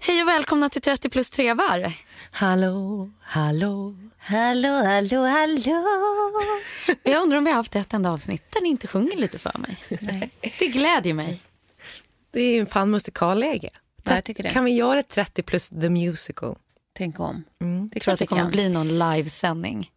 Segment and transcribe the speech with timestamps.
[0.00, 1.92] Hej och välkomna till 30 plus trevar.
[2.30, 3.94] Hallå, hallå.
[4.18, 5.84] Hallå, hallå, hallå.
[7.02, 9.58] Jag undrar om vi har haft ett enda avsnitt där ni inte sjunger lite för
[9.58, 9.78] mig.
[10.00, 10.30] Nej.
[10.58, 11.40] Det glädjer mig.
[12.30, 13.70] Det är ju fan musikalläge.
[14.04, 14.50] Ja, jag tycker det.
[14.50, 16.56] Kan vi göra 30 plus the musical?
[16.92, 17.44] Tänk om.
[17.60, 17.88] Mm.
[17.88, 18.50] Det tror att det kommer kan.
[18.50, 19.90] bli någon livesändning.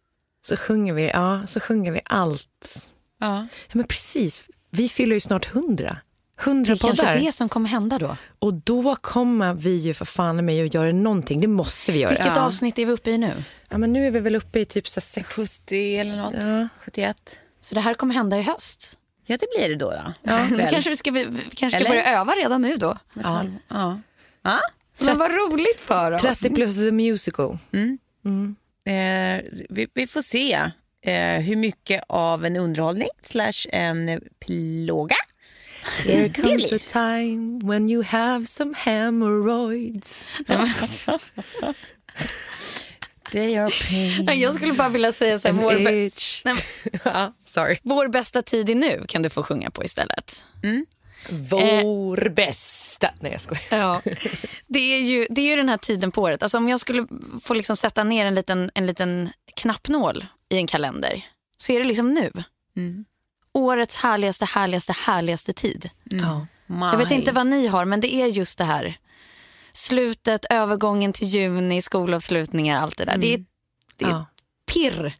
[0.46, 2.88] Så sjunger vi, ja, så sjunger vi allt.
[3.20, 3.36] Ja.
[3.36, 4.42] Ja, men precis.
[4.70, 5.96] Vi fyller ju snart 100.
[6.44, 7.18] 100 Det är kanske poddar.
[7.20, 8.16] det som kommer hända då.
[8.38, 11.40] Och då kommer vi ju för fan med att göra någonting.
[11.40, 12.10] Det måste vi göra.
[12.10, 12.40] Vilket Ja.
[12.42, 13.44] avsnitt är vi uppe i nu?
[13.68, 15.36] Ja, men nu är vi väl uppe i typ så här sex...
[15.36, 16.34] 70 eller något.
[16.40, 16.68] Ja.
[16.80, 17.36] 71.
[17.60, 18.98] Så det här kommer hända i höst.
[19.26, 19.90] Ja, det blir det då.
[19.90, 20.12] då.
[20.22, 22.98] Ja, då kanske vi ska, vi vi kanske ska börja öva redan nu då.
[23.14, 23.44] Ja.
[23.68, 24.00] Ja.
[24.42, 24.58] Ja.
[24.98, 26.22] Men vad roligt för oss.
[26.22, 27.58] 30 plus the musical.
[28.86, 30.52] Eh, vi, vi får se
[31.02, 35.16] eh, hur mycket av en underhållning slash en plåga
[36.06, 40.24] There comes a time when you have some hemorrhoids.
[43.32, 44.40] They are pain.
[44.40, 46.42] Jag skulle bara vilja säga så här, vår, An bä- itch.
[46.44, 47.78] Nej, men, ja, sorry.
[47.82, 50.44] vår bästa tid är nu kan du få sjunga på istället.
[51.30, 53.10] Vår bästa...
[53.20, 53.62] Nej, jag skojar.
[53.70, 54.02] Ja,
[54.66, 56.42] det är, ju, det är ju den här tiden på året.
[56.42, 57.06] Alltså om jag skulle
[57.42, 61.24] få liksom sätta ner en liten, en liten knappnål i en kalender
[61.58, 62.30] så är det liksom nu.
[63.54, 65.90] Årets härligaste, härligaste, härligaste tid.
[66.04, 66.46] Ja.
[66.66, 68.94] Jag vet inte vad ni har, men det är just det här.
[69.72, 73.16] Slutet, övergången till juni, skolavslutningar, allt det där.
[73.18, 73.44] Det är,
[73.96, 74.26] det är Ja.
[74.72, 75.12] pirr.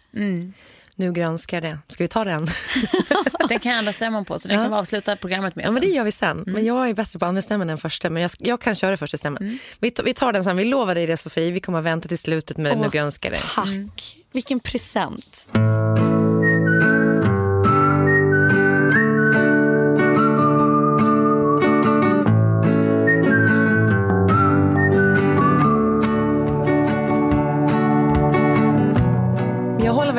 [0.94, 1.78] Nu granskar det.
[1.88, 2.46] Ska vi ta den?
[3.48, 4.64] Den kan jag andra stämman på, så den Ja.
[4.64, 5.90] kan vi avsluta programmet med Ja, men sen.
[5.90, 6.44] det gör vi sen.
[6.46, 8.10] Men jag är bättre på andra stämman än första.
[8.10, 9.58] Men jag, jag kan köra första stämman.
[9.80, 10.56] Vi, tar, vi tar den sen.
[10.56, 11.50] Vi lovar dig det, Sofie.
[11.50, 13.38] Vi kommer att vänta till slutet med Åh, Nu granskar det.
[13.54, 14.16] Tack.
[14.32, 15.46] Vilken present.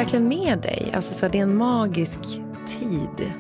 [0.04, 0.92] Verkligen med dig.
[0.96, 2.20] Alltså, så här, det är en magisk
[2.80, 3.34] tid.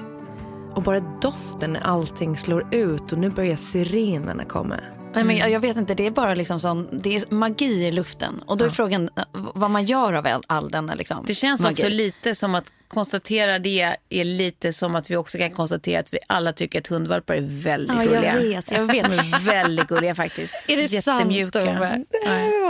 [0.75, 4.75] Och bara doften när allting slår ut och nu börjar syrenerna komma.
[5.15, 7.91] Nej, men jag, jag vet inte, det är bara liksom sån, det är magi i
[7.91, 8.43] luften.
[8.45, 11.73] Och då är frågan eh, vad man gör av all, denna liksom, Det känns magi.
[11.73, 16.13] också lite som att konstatera det är lite som att vi också kan konstatera att
[16.13, 18.35] vi alla tycker att hundvalpar är väldigt Ja, jag gulliga.
[18.35, 19.03] vet, jag vet.
[19.09, 20.69] De är väldigt gulliga faktiskt.
[20.69, 21.65] Är det Jättemjuka.
[21.65, 22.03] sant, Ove?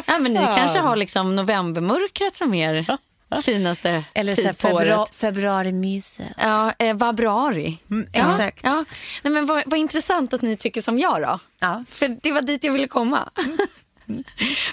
[0.08, 2.98] Ja, men ni kanske har liksom novembermörkret som er
[3.42, 5.16] finaste Eller så här tid på februari, året.
[5.16, 6.34] februarimyset.
[6.38, 7.78] Ja, eh, vabruari.
[7.92, 8.60] Mm, ja, exakt.
[8.64, 8.86] Ja.
[9.24, 11.40] Nej, men vad, vad intressant att ni tycker som jag då.
[11.60, 11.84] Ja.
[11.90, 13.30] För det var dit jag ville komma.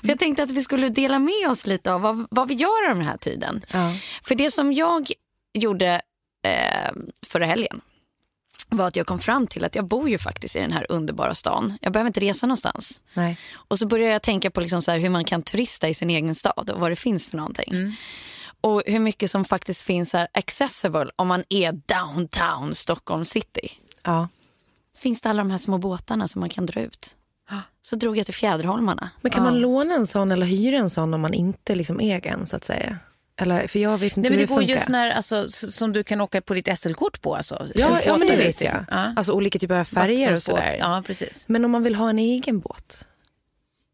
[0.00, 2.90] För jag tänkte att vi skulle dela med oss lite av vad, vad vi gör
[2.90, 3.64] av den här tiden.
[3.72, 3.94] Ja.
[4.22, 5.12] För det som jag
[5.54, 6.00] gjorde
[6.46, 6.92] eh,
[7.26, 7.80] förra helgen
[8.68, 11.34] var att jag kom fram till att jag bor ju faktiskt i den här underbara
[11.34, 11.78] stan.
[11.80, 13.00] Jag behöver inte resa någonstans.
[13.14, 13.38] Nej.
[13.52, 16.10] Och så började jag tänka på liksom så här hur man kan turista i sin
[16.10, 17.72] egen stad och vad det finns för någonting.
[17.72, 17.92] Mm.
[18.60, 23.68] Och hur mycket som faktiskt finns här accessible om man är downtown Stockholm city.
[24.02, 24.28] Ja.
[24.92, 27.16] Så finns det alla de här små båtarna som man kan dra ut.
[27.82, 29.10] Så drog jag till Fjäderholmarna.
[29.20, 32.32] Men kan man låna en sån eller hyra en sån om man inte liksom äger
[32.32, 32.98] en så att säga?
[33.36, 34.74] Eller, för jag vet inte Nej, men det det går funkar.
[34.74, 37.34] just när, alltså, som du kan åka på ditt SL-kort på.
[37.36, 37.66] Alltså.
[37.74, 38.84] Ja, ja, men det vet jag.
[38.90, 39.12] Ja.
[39.16, 40.76] Alltså olika typer av färger och sådär.
[40.80, 41.44] Ja, precis.
[41.48, 43.06] Men om man vill ha en egen båt,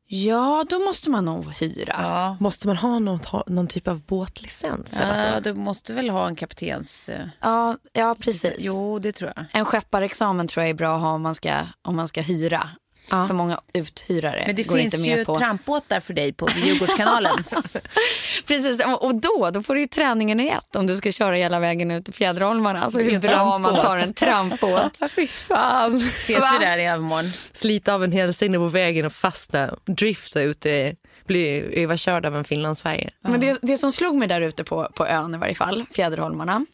[0.09, 1.95] Ja, då måste man nog hyra.
[1.99, 2.37] Ja.
[2.41, 4.97] måste man ha någon, ha någon typ av båtlicens?
[5.01, 5.41] Ja, så?
[5.41, 7.09] du måste väl ha en kaptens...
[7.09, 8.57] eh, Ja, ja precis.
[8.59, 9.45] Jo, det tror jag.
[9.53, 12.69] En skepparexamen tror jag är bra att ha om man ska, om man ska hyra.
[13.09, 15.35] För många uthyrare Men det går finns inte med ju på.
[15.35, 17.45] trampbåtar för dig på Djurgårdskanalen.
[18.47, 21.61] Precis, och- då, då får du ju träningen i ett om du ska köra hela
[21.61, 22.81] vägen ut till Fjäderholmarna.
[22.83, 23.85] Alltså hur bra man trampbåt.
[23.85, 24.97] tar en trampbåt.
[25.01, 25.97] Ja, fy fan.
[25.97, 26.49] Ses Va?
[26.61, 27.31] vi där i övermorgon.
[27.53, 30.95] Slita av en helständig på vägen och fasta, drifta ute,
[31.27, 31.49] bli
[31.83, 33.11] överkörd av en finlandsfärja.
[33.21, 36.67] Men det, det som slog mig där ute på, på ön i varje fall, Fjäderholmarna,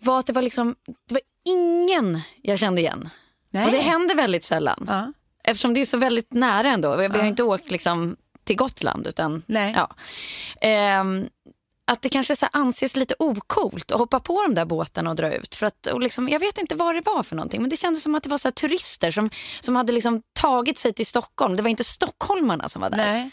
[0.00, 0.74] var att det var liksom,
[1.08, 3.08] det var ingen jag kände igen.
[3.54, 3.64] Nej.
[3.64, 4.84] Och det händer väldigt sällan.
[4.88, 5.12] Ja.
[5.44, 6.96] Eftersom det är så väldigt nära ändå.
[6.96, 9.72] Vi vi har inte åkt liksom till Gotland utan Nej.
[9.76, 9.94] ja.
[10.60, 11.28] Ehm,
[11.86, 15.34] att det kanske så anses lite okult att hoppa på de där båtarna och dra
[15.34, 15.54] ut.
[15.54, 18.02] För att, och liksom, jag vet inte vad det var för någonting men det kändes
[18.02, 19.30] som att det var så turister som,
[19.60, 21.56] som hade liksom tagit sig till Stockholm.
[21.56, 22.96] Det var inte stockholmarna som var där.
[22.96, 23.30] Nej.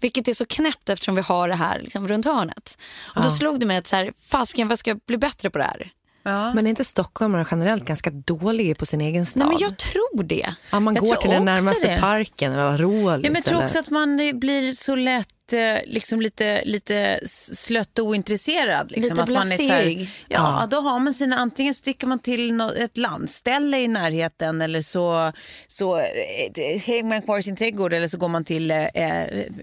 [0.00, 2.78] Vilket är så knäppt eftersom vi har det här liksom runt hörnet.
[3.16, 5.58] Och då slog det mig att så här, fasken vad ska jag bli bättre på
[5.58, 5.92] det här?
[6.26, 6.54] Ja.
[6.54, 9.38] Men är inte stockholmare generellt ganska dåliga på sin egen stad?
[9.38, 10.54] Nej men jag tror det.
[10.70, 12.00] ja, man Jag går till den närmaste det.
[12.00, 13.24] parken eller Rålis.
[13.24, 13.64] Ja, men jag tror eller...
[13.64, 17.20] också att man blir så lätt eh, liksom lite, lite
[17.52, 18.90] slött och ointresserad.
[18.90, 19.16] Liksom.
[19.16, 20.00] Lite att man är så här, blaség.
[20.28, 20.66] ja, Ja.
[20.70, 25.32] då har man sina, antingen sticker man till ett landställe i närheten eller så,
[25.68, 28.84] så eh, hänger man kvar i sin trädgård eller så går man till eh,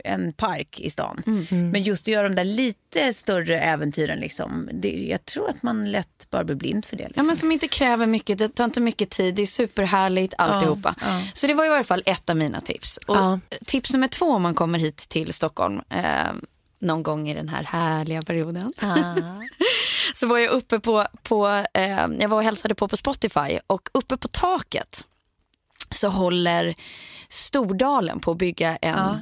[0.03, 1.23] en park i stan.
[1.49, 5.91] Men just att göra de där lite större äventyren, liksom, det, jag tror att man
[5.91, 7.03] lätt bara blir blind för det.
[7.03, 7.27] Ja, Liksom.
[7.27, 10.95] men som inte kräver mycket, det tar inte mycket tid, det är superhärligt alltihopa.
[11.01, 11.21] ja.
[11.33, 12.97] Så det var i varje fall ett av mina tips.
[12.97, 13.39] Och Ja.
[13.65, 16.33] Tips nummer två om man kommer hit till Stockholm eh,
[16.79, 18.73] någon gång i den här härliga perioden.
[20.15, 23.89] så var jag uppe på, på eh, jag var och hälsade på på Spotify och
[23.93, 25.05] uppe på taket
[25.89, 26.75] så håller
[27.29, 29.19] Stordalen på att bygga en, Ja.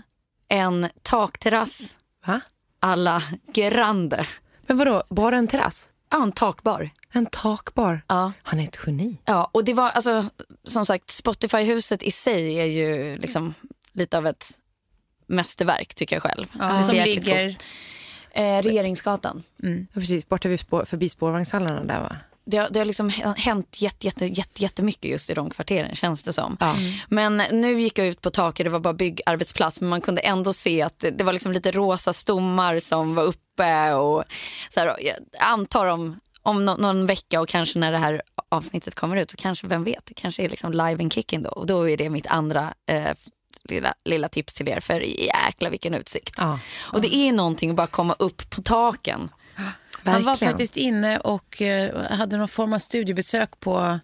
[0.48, 2.42] en takterrass Va?
[2.80, 3.24] alla
[3.54, 4.26] Grande.
[4.62, 5.90] Men vadå, bara en terrass?
[6.12, 6.90] Ja, en takbar.
[7.12, 8.02] En takbar?
[8.08, 8.32] Ja.
[8.44, 9.18] Han är ett geni.
[9.26, 10.26] Ja, och det var alltså
[10.68, 13.54] som sagt Spotify-huset i sig är ju liksom
[13.92, 14.52] lite av ett
[15.30, 16.48] mästerverk tycker jag själv.
[16.60, 17.48] Ja, som ligger...
[17.48, 17.64] coolt.
[18.32, 19.44] Eh, Regeringsgatan.
[19.58, 22.16] Ja, precis, borta vid spår, förbi spårvagnshallarna där va?
[22.46, 26.24] Det har, det har liksom hänt jätte, jätte, jätte, jättemycket just i de kvarteren känns
[26.24, 26.58] det som.
[26.60, 26.76] Ja.
[27.08, 30.54] Men nu gick jag ut på taket, det var bara byggarbetsplats men man kunde ändå
[30.54, 34.24] se att det, det var liksom lite rosa stommar som var uppe och
[34.74, 38.96] så här, jag antar om, om nå- någon vecka och kanske när det här avsnittet
[38.96, 41.66] kommer ut så kanske, vem vet, det kanske är liksom live and kicking då och
[41.68, 43.12] då är det mitt andra eh,
[43.64, 46.34] lilla, lilla tips till er för jäkla vilken utsikt.
[46.38, 49.30] Ja, Och det är någonting att bara komma upp på taken.
[50.04, 50.52] Han var verkligen.
[50.52, 54.00] faktiskt inne och eh, hade någon form av studiebesök på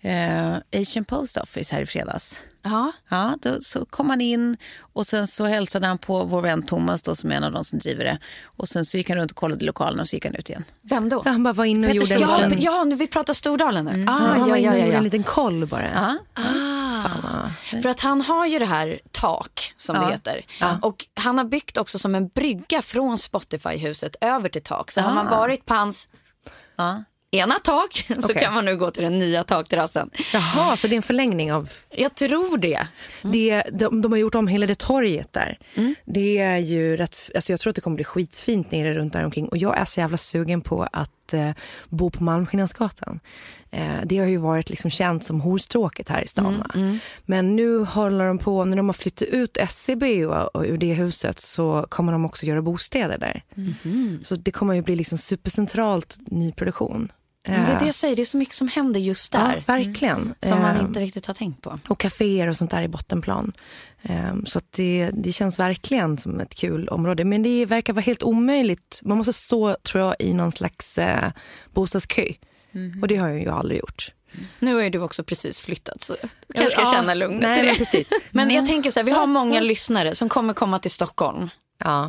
[0.00, 2.42] eh, Asian Post Office här i fredags.
[2.62, 2.92] Ja.
[3.08, 4.56] Ja, då, så kom han in
[4.92, 7.64] och sen så hälsade han på vår vän Thomas då, som är en av de
[7.64, 8.18] som driver det.
[8.44, 10.64] Och sen så gick han runt och kollade lokalerna och så gick han ut igen.
[10.82, 11.22] Vem då?
[11.24, 13.84] Ja, han bara var inne och Petter gjorde en Ja, ja, nu vi pratar Stordalen
[13.84, 14.04] nu.
[14.04, 14.98] Ja, Ah, han var ja, inne ja, och ja, gjorde ja.
[14.98, 15.90] en liten koll bara.
[15.94, 16.14] Ja.
[16.34, 17.48] Ah.
[17.82, 20.02] För att han har ju det här tak som Ja.
[20.02, 20.44] det heter.
[20.82, 24.90] Och han har byggt också som en brygga från Spotify-huset över till tak.
[24.90, 26.08] Så har man varit på hans
[26.76, 27.04] Ja.
[27.30, 28.42] Ena tak så Okej.
[28.42, 30.10] kan man nu gå till den nya takterrassen.
[30.32, 31.70] Jaha, så det är en förlängning av...
[31.90, 32.86] Jag tror det.
[33.22, 35.58] Det, de, de har gjort om hela det torget där.
[36.04, 39.24] Det är ju rätt, alltså jag tror att det kommer bli skitfint nere runt där
[39.24, 39.48] omkring.
[39.48, 41.50] Och jag är så jävla sugen på att eh,
[41.88, 43.20] bo på Malmskillnadsgatan.
[43.70, 46.58] Eh, det har ju varit liksom känt som horstråket här i stan.
[46.58, 46.98] va?
[47.26, 50.94] Men nu håller de på, när de har flyttat ut SCB och, och ur det
[50.94, 53.42] huset så kommer de också göra bostäder där.
[54.24, 57.12] Så det kommer ju bli liksom supercentralt nyproduktion.
[57.48, 59.40] Men det är Eh, det jag säger, det är så mycket som händer just Ja,
[59.40, 59.64] där.
[59.66, 60.34] verkligen.
[60.42, 61.78] Som man Eh, inte riktigt har tänkt på.
[61.88, 63.52] och kaféer och sånt där i bottenplan.
[64.02, 67.24] Ehm, Så det, det känns verkligen som ett kul område.
[67.24, 69.00] Men det verkar vara helt omöjligt.
[69.04, 71.30] Man måste stå, tror jag, i någon slags eh,
[71.74, 72.32] bostadskö.
[73.02, 74.12] Och det har jag ju aldrig gjort.
[74.58, 77.58] Nu har ju du också precis flyttat så du kanske ska Ja, känna lugnet nej,
[77.58, 77.66] i det.
[77.68, 78.08] men precis.
[78.30, 81.48] Men jag tänker så här, vi har många lyssnare som kommer komma till Stockholm.
[81.84, 82.08] Ja.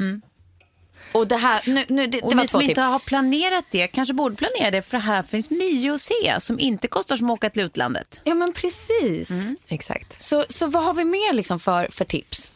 [1.12, 3.88] Och det här, nu, nu, det, Och det var två som inte har planerat det
[3.88, 7.34] kanske borde planera det för här finns Mio att se som inte kostar som att
[7.34, 8.22] åka till utlandet.
[8.24, 9.30] Ja men precis.
[9.68, 10.22] Exakt.
[10.22, 12.52] Så, så vad har vi mer liksom för, för tips?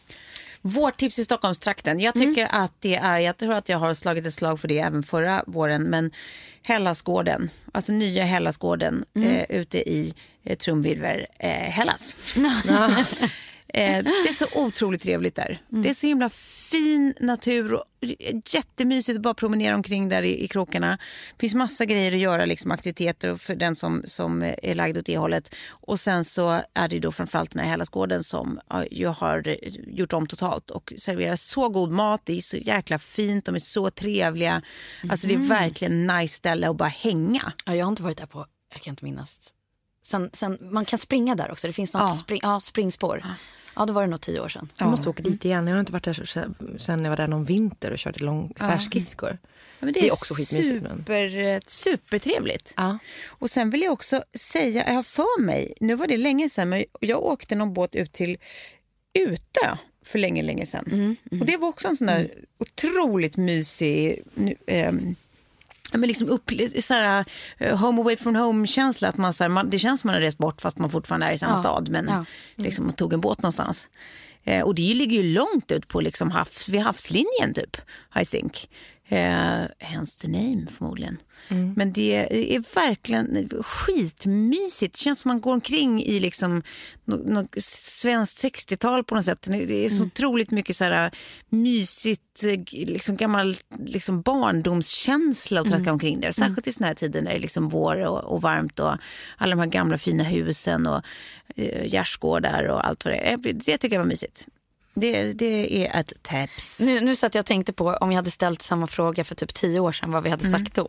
[0.60, 2.00] Vårt tips i Stockholmstrakten.
[2.00, 4.78] Jag tycker att det är, jag tror att jag har slagit ett slag för det
[4.78, 6.10] även förra våren, men
[6.62, 12.16] Hellasgården, alltså nya Hellasgården eh, ute i eh, Trumvirver, eh, Hellas.
[13.76, 15.62] Eh, det är så otroligt trevligt där.
[15.68, 17.84] Det är så himla fin natur och
[18.46, 20.98] jättemysigt att bara promenera omkring där i, i krokarna.
[21.36, 25.06] Det finns massa grejer att göra, liksom aktiviteter för den som, som är lagd åt
[25.06, 25.54] det hållet.
[25.68, 29.56] Och sen så är det då framförallt den här Hellasgården som jag har
[29.88, 32.20] gjort om totalt och serverar så god mat.
[32.24, 34.62] Det är så jäkla fint, de är så trevliga.
[35.10, 37.52] Alltså det är verkligen nice ställe att bara hänga.
[37.64, 39.52] Ja, jag har inte varit där på, jag kan inte minnas.
[40.06, 42.16] Sen, sen, man kan springa där också, det finns något Ja.
[42.16, 43.20] spring, ja, springspår.
[43.24, 43.34] Ja,
[43.74, 44.68] då var det nog tio år sedan.
[44.78, 45.66] Jag måste åka dit igen.
[45.66, 48.54] Jag har inte varit där sen, sen jag var där någon vinter och körde lång
[48.58, 49.38] färskskridskor.
[49.78, 52.74] Ja, men Det är också skitmysigt, Super, eh, supertrevligt.
[52.76, 52.98] Ja.
[53.28, 56.68] Och sen vill jag också säga, jag har för mig, nu var det länge sedan,
[56.68, 58.38] men jag åkte någon båt ut till
[59.18, 60.84] Utö för länge, länge sedan.
[60.92, 65.14] Mm, Och det var också en sån där otroligt mysig, nu, ehm,
[65.94, 67.24] ja, men liksom upp, såhär,
[67.58, 69.08] eh, home away from home-känsla.
[69.08, 71.32] Att man, såhär, man, det känns som man har rest bort fast man fortfarande är
[71.32, 71.56] i samma Ja.
[71.58, 71.88] stad.
[71.90, 72.24] Men Ja.
[72.56, 73.88] liksom, man tog en båt någonstans.
[74.44, 77.76] Eh, och det ligger ju långt ut på liksom havs, vid havslinjen typ,
[78.20, 78.68] I think.
[79.14, 81.18] Eh, hence the name förmodligen.
[81.76, 82.16] Men det
[82.56, 84.94] är verkligen skitmysigt.
[84.94, 86.62] Det känns som man går omkring i liksom
[87.04, 89.42] något, något svenskt 60-tal på något sätt.
[89.42, 91.10] Det är så otroligt mycket så här
[91.48, 93.56] mysigt, eh, liksom gammal
[93.86, 96.32] liksom barndomskänsla att traska omkring där.
[96.32, 98.96] Särskilt i såna här tider när det är liksom vår och, och varmt och
[99.36, 101.02] alla de här gamla fina husen och
[101.56, 103.36] eh, gärdsgårdar och allt vad det är.
[103.36, 104.46] Det tycker jag var mysigt.
[104.94, 106.80] Det, det är ett tips.
[106.80, 109.54] Nu, nu satt jag och tänkte på om jag hade ställt samma fråga för typ
[109.54, 110.88] tio år sedan, vad vi hade sagt då.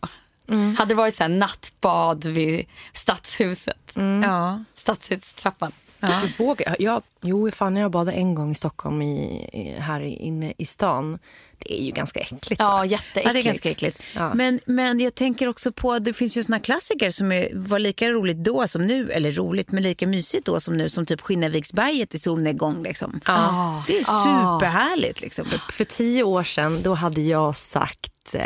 [0.78, 3.92] Hade det varit så här nattbad vid stadshuset,
[4.24, 4.64] Ja.
[4.76, 5.72] stadshustrappan.
[6.00, 10.54] Du vågar, jag, jo, fan, jag badade en gång i Stockholm, i, i, här inne
[10.58, 11.20] i stan.
[11.60, 12.56] Det är ju ganska äckligt.
[12.62, 12.86] Ja, va?
[12.86, 13.26] jätteäckligt.
[13.28, 14.04] Ja, det är ganska äckligt.
[14.16, 14.34] Ja.
[14.34, 17.80] Men, men jag tänker också på att det finns ju såna klassiker som är, var
[17.80, 21.22] lika roligt då som nu, eller roligt men lika mysigt då som nu, som typ
[21.22, 22.84] Skinnarviksberget i solnedgång.
[22.84, 23.22] Liksom.
[23.26, 23.84] Ja.
[23.88, 25.22] Det är superhärligt.
[25.22, 25.46] Liksom.
[25.72, 28.42] För tio år sedan då hade jag sagt, eh,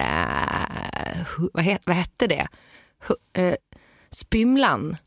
[1.53, 2.47] vad, het, vad hette det?
[3.07, 3.55] Hu, eh,
[4.11, 4.97] Spymlan.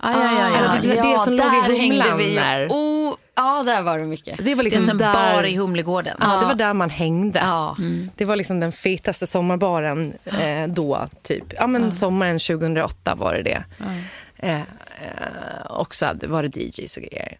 [0.00, 0.76] Ah, ja, ja, ja.
[0.78, 2.66] Eller det- det som låg i där hängde Humlan vi.
[2.70, 4.38] Oh, ja, där var det mycket.
[4.44, 6.16] Det var Det är liksom som där, bar i Humlegården.
[6.20, 7.38] Ja, det var där man hängde.
[7.38, 7.76] Ja.
[8.16, 11.08] Det var liksom den fetaste sommarbaren eh, då.
[11.22, 11.44] Typ.
[11.56, 13.64] Ja, men Sommaren 2008 var det det.
[14.36, 17.38] Eh, eh, och så var det DJs och grejer.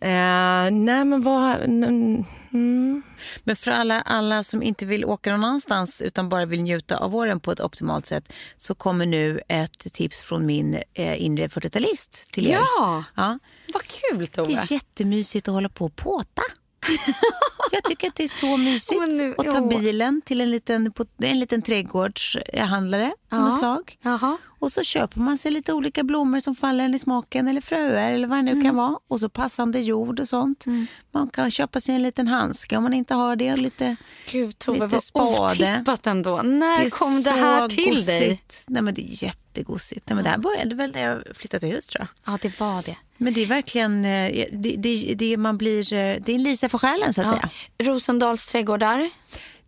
[0.00, 1.56] Eh, nej, men vad...
[1.60, 3.02] Mm.
[3.44, 7.10] Men för alla, alla som inte vill åka någon annanstans utan bara vill njuta av
[7.10, 12.30] våren på ett optimalt sätt så kommer nu ett tips från min eh, inre 40-talist
[12.30, 12.52] till er.
[12.52, 13.38] Ja, Ja.
[13.72, 14.48] Vad kul Tove.
[14.52, 16.42] Det är jättemysigt att hålla på och påta.
[17.72, 20.92] Jag tycker att det är så mysigt nu- att ta bilen till en liten,
[21.22, 23.98] en liten trädgårdshandlare av något slag.
[24.02, 24.36] Jaha.
[24.58, 28.12] Och så köper man sig lite olika blommor som faller en i smaken eller fröer
[28.12, 28.64] eller vad det nu Mm.
[28.64, 28.98] kan vara.
[29.08, 30.64] Och så passande jord och sånt.
[31.12, 33.52] Man kan köpa sig en liten handske om man inte har det.
[33.52, 33.96] Och lite,
[34.30, 35.74] Gud Tove, Lite vad spade.
[35.76, 36.42] otippat ändå.
[36.42, 38.06] När är kom det här till gosigt.
[38.06, 38.40] dig?
[38.68, 40.08] Nej, men det är jättegosigt.
[40.08, 42.32] Nej, men det här började väl när jag flyttade till hus tror jag.
[42.34, 42.96] Ja, det var det.
[43.16, 46.68] Men det är verkligen, eh, det, det, det man blir, eh, det är en Lisa
[46.68, 47.50] för själen så att säga.
[47.78, 49.10] Rosendals trädgårdar,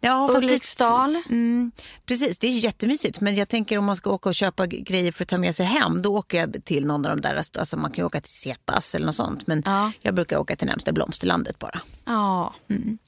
[0.01, 1.23] Ja, fast det- Ulriksdal.
[1.31, 1.73] Mm,
[2.07, 3.21] precis, det är jättemysigt.
[3.21, 5.67] Men jag tänker om man ska åka och köpa grejer för att ta med sig
[5.67, 8.33] hem, då åker jag till någon av de där, alltså man kan ju åka till
[8.33, 9.47] Cetas eller något sånt.
[9.47, 9.93] Men Ja.
[10.01, 11.81] jag brukar åka till närmsta blomsterlandet bara.
[12.05, 12.55] Ja,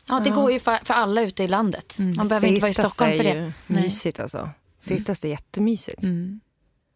[0.09, 1.97] ja det går ju för, för alla ute i landet.
[2.17, 3.41] Man behöver inte vara i Stockholm för är det.
[3.41, 4.51] ju mysigt alltså.
[4.79, 6.03] Cetas är jättemysigt.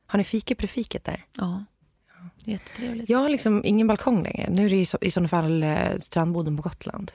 [0.07, 1.25] Har ni fika på fiket där?
[1.39, 1.65] Ja,
[2.45, 3.09] jättetrevligt.
[3.11, 4.51] Jag har liksom ingen balkong längre.
[4.51, 7.13] Nu är det i, så, i sådana fall eh, strandboden på Gotland.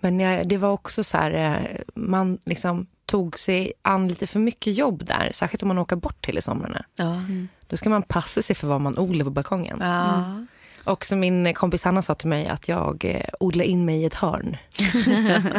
[0.00, 4.40] Men jag, det var också så här, eh, man liksom tog sig an lite för
[4.40, 5.30] mycket jobb där.
[5.34, 6.84] Särskilt om man åker bort till i somrarna.
[6.96, 7.20] Ja.
[7.66, 9.78] Då ska man passa sig för vad man odlar på balkongen.
[9.80, 10.44] Ja.
[10.88, 14.04] Och som min kompis Anna sa till mig att jag eh, odlade in mig i
[14.04, 14.56] ett hörn.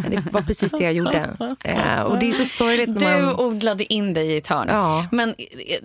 [0.10, 1.38] det var precis det jag gjorde.
[1.64, 3.36] Eh, och det är så sorgligt när Du man...
[3.36, 4.68] odlade in dig i ett hörn.
[4.70, 5.08] Ja.
[5.12, 5.36] Men eh,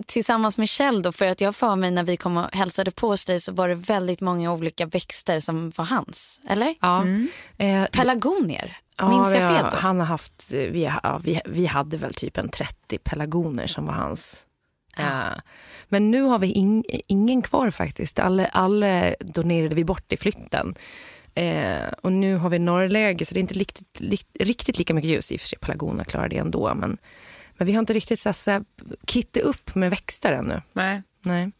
[0.05, 3.07] tillsammans med Kjell då, för att jag för mig när vi kom och hälsade på
[3.09, 6.41] hos dig så var det väldigt många olika växter som var hans.
[6.49, 6.75] Eller?
[6.81, 7.03] Ja.
[7.57, 8.77] Eh, Pelargonier.
[8.97, 9.77] Ja, Minns vi jag har- fel då?
[9.77, 13.93] Han har haft, vi, ja, vi, vi hade väl typ en 30 pelargoner som var
[13.93, 14.37] hans.
[14.97, 15.39] Eh,
[15.89, 18.19] men nu har vi ing, ingen kvar faktiskt.
[18.19, 20.75] Alla, alla donerade vi bort i flytten.
[21.33, 25.09] Eh, och nu har vi norrläge så det är inte riktigt, likt, riktigt lika mycket
[25.09, 25.31] ljus.
[25.31, 26.73] I och för sig pelargoner klarar det ändå.
[26.75, 26.97] Men,
[27.57, 28.63] men vi har inte riktigt så här,
[29.07, 30.61] kittat upp med växter ännu.
[30.73, 31.01] Nej.
[31.21, 31.51] Nej.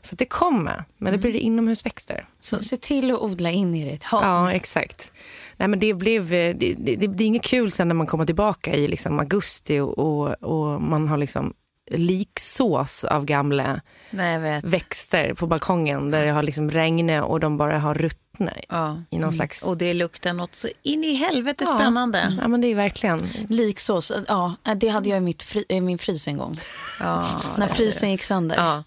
[0.00, 2.28] Så det kommer, men det blir inomhusväxter.
[2.40, 4.24] Så se till att odla in i ett hörn.
[4.24, 5.12] Ja, exakt.
[5.56, 8.06] Nej, men det, blev, eh, det, det, det, det är inget kul sen när man
[8.06, 11.54] kommer tillbaka i liksom augusti och, och, och man har liksom
[11.90, 13.80] liksås av gamla
[14.10, 14.64] Nej, jag vet.
[14.64, 18.20] växter på balkongen där det har liksom regnat och de bara har ruttnat
[18.68, 19.02] Ja.
[19.10, 19.62] i någon slags...
[19.62, 21.78] Och det luktar något så in i helvete Ja.
[21.78, 22.36] spännande.
[22.40, 23.28] Ja, men det är verkligen...
[23.48, 26.60] Liksås, ja, det hade jag i mitt fri, i min frys en gång.
[27.00, 27.40] Ja.
[27.58, 28.56] När frysen gick sönder.
[28.58, 28.84] Ja.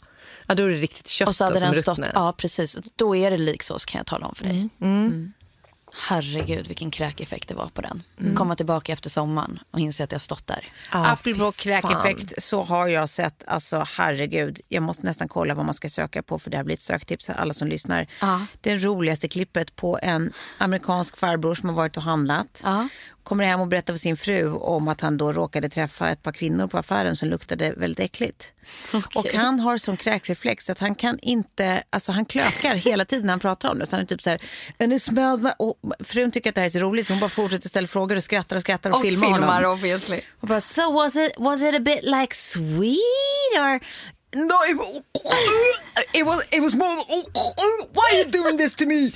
[0.48, 2.12] ja, då är det riktigt kött Och så hade som den stått, ruttnar.
[2.16, 2.78] ja precis.
[2.96, 4.70] Då är det liksås kan jag tala om för dig.
[4.82, 5.34] Mm.
[5.96, 8.04] Herregud vilken kräkeffekt det var på den.
[8.36, 10.66] Komma tillbaka efter sommaren och inse att jag stått där.
[10.90, 15.74] Ah, Apropå kräkeffekt så har jag sett, alltså herregud, jag måste nästan kolla vad man
[15.74, 18.08] ska söka på för det här blir ett söktips till alla som lyssnar.
[18.22, 18.46] Ja.
[18.62, 22.62] Det roligaste klippet på en amerikansk farbror som har varit och handlat.
[22.64, 22.88] Ja.
[23.24, 26.32] Kommer hem och berättar för sin fru om att han då råkade träffa ett par
[26.32, 28.54] kvinnor på affären som luktade väldigt äckligt.
[29.16, 33.34] Och han har sån kräkreflex att han kan inte, alltså han klökar hela tiden när
[33.34, 33.86] han pratar om det.
[33.86, 34.42] Så han är typ så här,
[34.80, 35.08] and it
[35.58, 38.16] och frun tycker att det här är så roligt så hon bara fortsätter ställa frågor
[38.16, 39.72] och skrattar och skrattar och, Och filmar, filmar honom.
[39.72, 40.20] obviously.
[40.40, 42.98] Och bara, so was it, was it a bit like sweet
[43.60, 43.80] or?
[44.36, 45.04] No, it,
[46.14, 46.88] it was, it was more,
[47.94, 49.12] why are you doing this to me?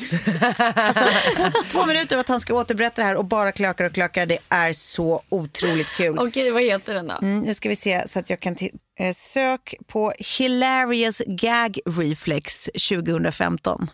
[0.75, 1.05] Alltså,
[1.35, 4.25] två, två minuter av att han ska återberätta det här och bara klökar och klökar,
[4.25, 6.19] det är så otroligt kul.
[6.19, 7.13] Okej, vad heter den då?
[7.21, 8.55] Mm, nu ska vi se så att jag kan
[8.99, 13.89] eh, sök på Hilarious Gag Reflex 2015.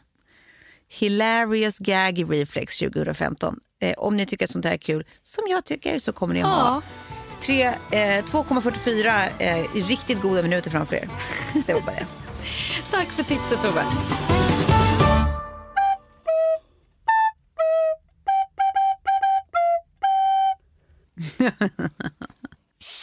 [0.90, 3.60] Hilarious Gag Reflex 2015.
[3.82, 6.42] Eh, om ni tycker att sånt här är kul, som jag tycker, så kommer ni
[6.42, 6.82] att ha
[7.46, 11.10] tre, eh, 2,44 eh, riktigt goda minuter framför er.
[11.68, 12.06] Det var bara det.
[12.92, 13.86] Tack för tipset Tove.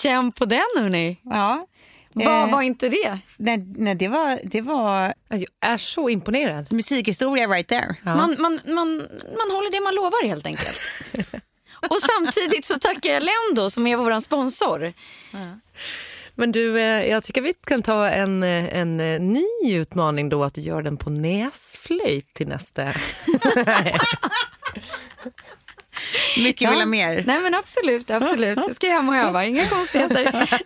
[0.02, 1.20] Känn på den hörni.
[1.25, 1.66] Ja.
[2.12, 3.18] Vad Eh, var inte det?
[3.37, 6.73] nej, nej, det var, det var Jag är så imponerad.
[6.73, 7.97] musikhistoria right there.
[8.04, 8.97] Man, man, man,
[9.37, 10.78] man håller det man lovar helt enkelt.
[11.88, 14.92] Och samtidigt så tackar jag Lendo som är vår sponsor.
[16.40, 20.44] Men du, eh, jag tycker vi kan ta en, eh, en eh, ny utmaning då
[20.44, 22.82] att du gör den på näsflöjt till nästa.
[26.38, 27.25] Mycket vill ha mer.
[27.26, 28.56] Nej men absolut, absolut.
[28.56, 30.50] Jag ska hem och öva, inga konstigheter.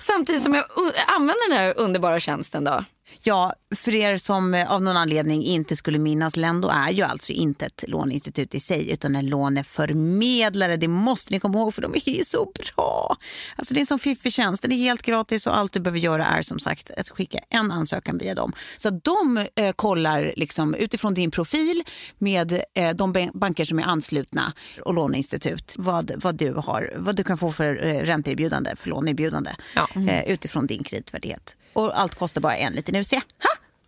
[0.00, 0.64] Samtidigt som jag
[1.06, 2.84] använder den här underbara tjänsten då.
[3.22, 7.32] Ja, för er som eh, av någon anledning inte skulle minnas, Lendo är ju alltså
[7.32, 10.76] inte ett låneinstitut i sig utan en låneförmedlare.
[10.76, 13.16] Det måste ni komma ihåg för de är ju så bra.
[13.56, 15.98] Alltså det är en sån fiffig tjänst, den är helt gratis och allt du behöver
[15.98, 18.52] göra är som sagt att skicka en ansökan via dem.
[18.76, 21.82] Så de eh, kollar liksom utifrån din profil
[22.18, 24.52] med eh, de ban- banker som är anslutna
[24.84, 29.50] och låneinstitut vad, vad, du, har, vad du kan få för eh, ränteerbjudande, för låneerbjudande
[29.74, 29.88] Ja.
[30.08, 31.56] eh, utifrån din kreditvärdighet.
[31.74, 33.12] Och allt kostar bara en liten UC.
[33.12, 33.20] Ha!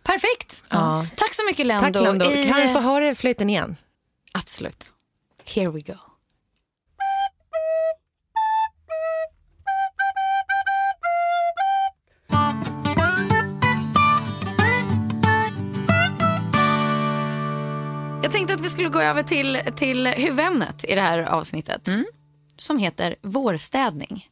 [0.03, 0.63] Perfekt.
[0.69, 1.07] Ja.
[1.15, 1.85] Tack så mycket Lendo.
[1.93, 2.31] Tack Lando.
[2.31, 3.75] I- Kan vi få höra flöjten igen?
[4.33, 4.93] Absolut.
[5.45, 5.93] Here we go.
[18.23, 21.87] Jag tänkte att vi skulle gå över till, till huvudämnet i det här avsnittet.
[22.57, 24.29] Som heter vårstädning.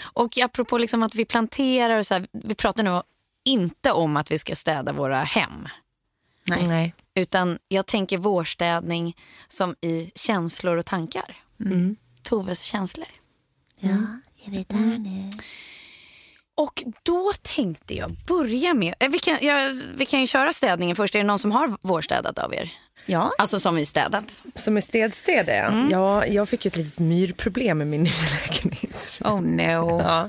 [0.00, 3.02] Och apropå liksom att vi planterar och så här, vi pratar nu
[3.44, 5.68] inte om att vi ska städa våra hem.
[6.46, 6.64] Nej.
[6.68, 6.94] Nej.
[7.14, 9.16] Utan jag tänker vårstädning
[9.48, 11.36] som i känslor och tankar.
[12.22, 13.06] Toves känslor.
[13.80, 13.96] Ja,
[14.44, 15.30] jag vet det här nu.
[16.54, 18.94] Och då tänkte jag börja med...
[19.00, 19.58] eh, Vi kan, ja,
[19.94, 21.14] vi kan ju köra städningen först.
[21.14, 22.72] Är det någon som har vårstädat av er?
[23.06, 24.42] Ja, Alltså som vi städat.
[24.54, 25.88] Som är städstäd, ja.
[25.90, 26.26] ja.
[26.26, 28.12] Jag fick ju ett litet myrproblem med min nya
[28.46, 29.20] lägenhet.
[29.20, 30.00] oh no.
[30.00, 30.28] Ja.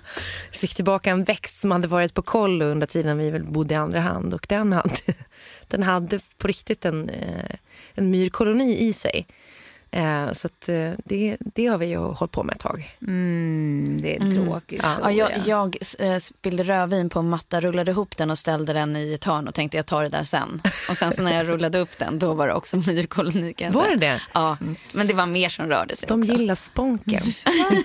[0.51, 3.77] Jag fick tillbaka en växt som hade varit på kollo under tiden vi bodde i
[3.77, 4.33] andra hand.
[4.33, 4.89] Och den hade,
[5.67, 7.55] den hade på riktigt en, eh,
[7.95, 9.27] en myrkoloni i sig.
[9.93, 12.97] Eh, Så att eh, det, det har vi ju hållit på med ett tag.
[13.07, 14.89] Mm, det är en tråkig Ja.
[14.89, 15.11] historia.
[15.17, 15.77] Ja, jag jag
[16.13, 19.47] eh, spillde rödvin på en matta, rullade ihop den och ställde den i ett hörn
[19.47, 20.61] och tänkte jag tar det där sen.
[20.89, 23.53] Och sen så när jag rullade upp den, då var det också myrkoloni.
[23.53, 24.21] kan jag Var det det?
[24.33, 24.57] Ja,
[24.93, 26.31] men det var mer som rörde sig De också.
[26.31, 27.21] gillar sponken.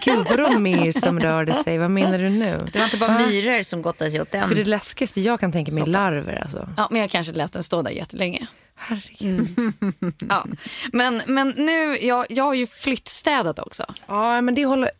[0.04, 1.78] Gud, vadå myr som rörde sig?
[1.78, 2.68] Vad menar du nu?
[2.72, 4.48] Det var inte bara myror som gottade sig åt den.
[4.48, 6.40] För det läskigaste jag kan tänka mig är larver.
[6.42, 6.68] Alltså.
[6.76, 8.46] Ja, men jag kanske lät den stå där jättelänge.
[8.76, 9.48] Herregud.
[10.28, 10.46] Ja.
[10.92, 13.84] Men, men nu, jag, jag har ju flyttstädat också.
[14.06, 14.90] Ja, men det håller...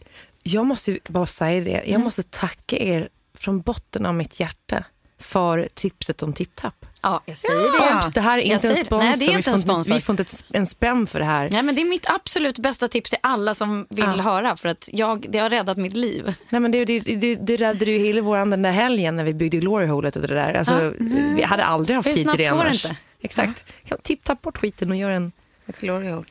[0.43, 1.83] Jag måste ju bara säga det.
[1.91, 3.09] Jag måste tacka er
[3.39, 4.85] från botten av mitt hjärta
[5.21, 6.75] för tipset om TipTap.
[7.03, 7.97] Ja, jag säger det.
[7.99, 8.99] Obs, det här är inte en sponsor.
[9.09, 9.95] Nej, det är vi, inte får en sponsor.
[9.95, 11.49] vi får inte en spänn för det här.
[11.49, 14.23] Nej, men det är mitt absolut bästa tips till alla som vill Ja.
[14.23, 14.57] höra.
[14.57, 16.35] För att jag, det har räddat mitt liv.
[16.51, 19.35] Nej, men det, det, det, det räddade ju hela våran den där helgen när vi
[19.35, 20.55] byggde Glory Holet och det där.
[20.55, 20.93] Alltså,
[21.37, 22.85] Vi hade aldrig haft Hur tid till snabbt det går det annars.
[22.85, 22.97] inte?
[23.27, 23.65] Exakt.
[23.89, 25.33] Kan Tipp-tapp bort skiten och gör en
[25.67, 26.27] Ett gloriaord.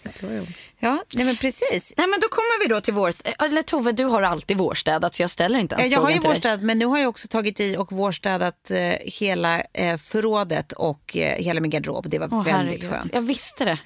[0.79, 1.93] Ja, nej men precis.
[1.97, 3.13] Nej, men då kommer vi då till vår...
[3.39, 6.61] Eller Tove, du har alltid vårstädat så jag ställer inte ens Jag har ju vårstädat,
[6.61, 11.43] men nu har jag också tagit i och vårstädat eh, hela eh, förrådet och eh,
[11.43, 12.09] hela min garderob.
[12.09, 12.53] Det var Åh, väldigt
[12.83, 12.91] herregud.
[12.91, 13.13] skönt.
[13.13, 13.79] Jag visste det.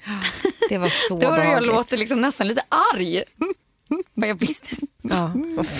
[0.68, 1.72] Det var så Då har jag behagligt.
[1.72, 2.62] låter liksom nästan lite
[2.94, 3.22] arg.
[4.14, 4.99] Men jag visste det.
[5.02, 5.32] Ja.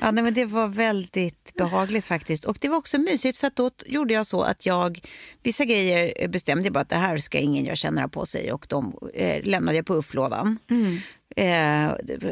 [0.00, 2.44] Ja, nej, men det var väldigt behagligt faktiskt.
[2.44, 5.00] Och det var också mysigt för att då gjorde jag så att jag,
[5.42, 8.52] vissa grejer bestämde jag bara att det här ska ingen jag känner ha på sig
[8.52, 10.58] och de eh, lämnade jag på ufflådan.
[11.36, 11.44] Eh,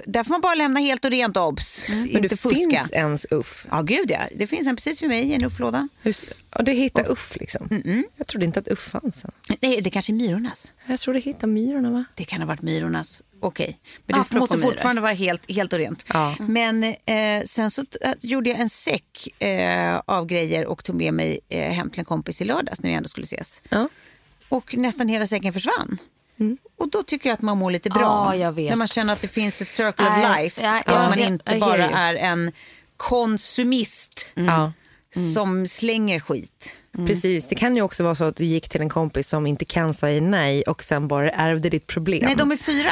[0.07, 1.85] där får man bara lämna helt och rent obs.
[1.89, 2.57] Men Inte det fuska.
[2.59, 3.67] finns ens uff.
[3.71, 4.19] Ja, gud ja.
[4.37, 5.89] Det finns en precis vid mig i en ufflåda.
[6.55, 7.69] Ja, du hittar uff liksom.
[8.17, 9.23] Jag trodde inte att uff fanns.
[9.61, 10.73] Nej, det kanske är myrornas.
[10.87, 12.05] Jag trodde hitta myrorna va?
[12.15, 13.23] Det kan ha varit myrornas.
[13.41, 13.79] Okej.
[14.07, 14.67] Men det Apropå måste myror.
[14.71, 16.02] fortfarande vara helt, helt och rent.
[16.07, 16.35] Ja.
[16.41, 21.15] Men eh, sen så äh, gjorde jag en säck eh, av grejer och tog med
[21.15, 23.63] mig eh, hem till en kompis i lördags när vi ändå skulle ses.
[23.69, 23.89] Ja.
[24.49, 25.99] Och nästan hela säcken försvann.
[26.79, 28.01] Och då tycker jag att man mår lite bra.
[28.01, 28.71] Ja, jag vet.
[28.71, 30.63] När man känner att det finns ett circle of life.
[30.63, 32.53] ja, att ja, man jag- inte bara är en
[32.97, 34.73] konsumist Ja.
[35.35, 36.83] som slänger skit.
[37.07, 37.49] Precis.
[37.49, 39.95] Det kan ju också vara så att du gick till en kompis som inte kan
[39.95, 42.25] säga nej och sen bara ärvde ditt problem.
[42.25, 42.91] Nej, de är fyra.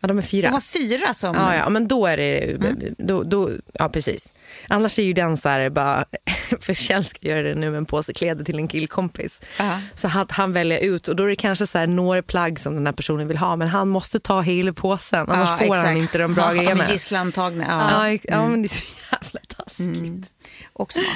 [0.00, 0.46] Ja, de är fyra.
[0.46, 1.34] De var fyra som...
[1.34, 2.56] Ja, ja, men då är det...
[2.98, 4.34] Då, då, ja, precis.
[4.68, 6.04] Annars är ju den så här bara...
[6.60, 9.40] För Kjell ska göra det nu med en påse kläder till en killkompis.
[9.58, 9.80] Ja.
[9.94, 12.74] Så att han väljer ut och då är det kanske så här några plagg som
[12.74, 15.96] den här personen vill ha men han måste ta hela påsen annars Ja, får han
[15.96, 16.84] inte de bra Ja, grejerna.
[16.84, 17.64] De är gisslantagna.
[17.68, 18.08] Ja.
[18.10, 20.32] Ja, ja, men det är så jävla taskigt.
[20.72, 21.06] Och smart.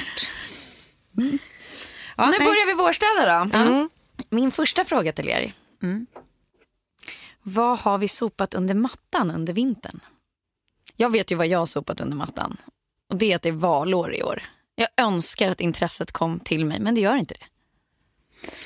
[2.17, 2.39] Ja, nu nej.
[2.39, 3.89] börjar vi vårstäda då.
[4.29, 5.53] Min första fråga till er.
[7.47, 9.99] Vad har vi sopat under mattan under vintern?
[10.95, 12.57] Jag vet ju vad jag har sopat under mattan.
[13.09, 14.43] Och det är att det är valår i år.
[14.75, 17.45] Jag önskar att intresset kom till mig, men det gör inte det.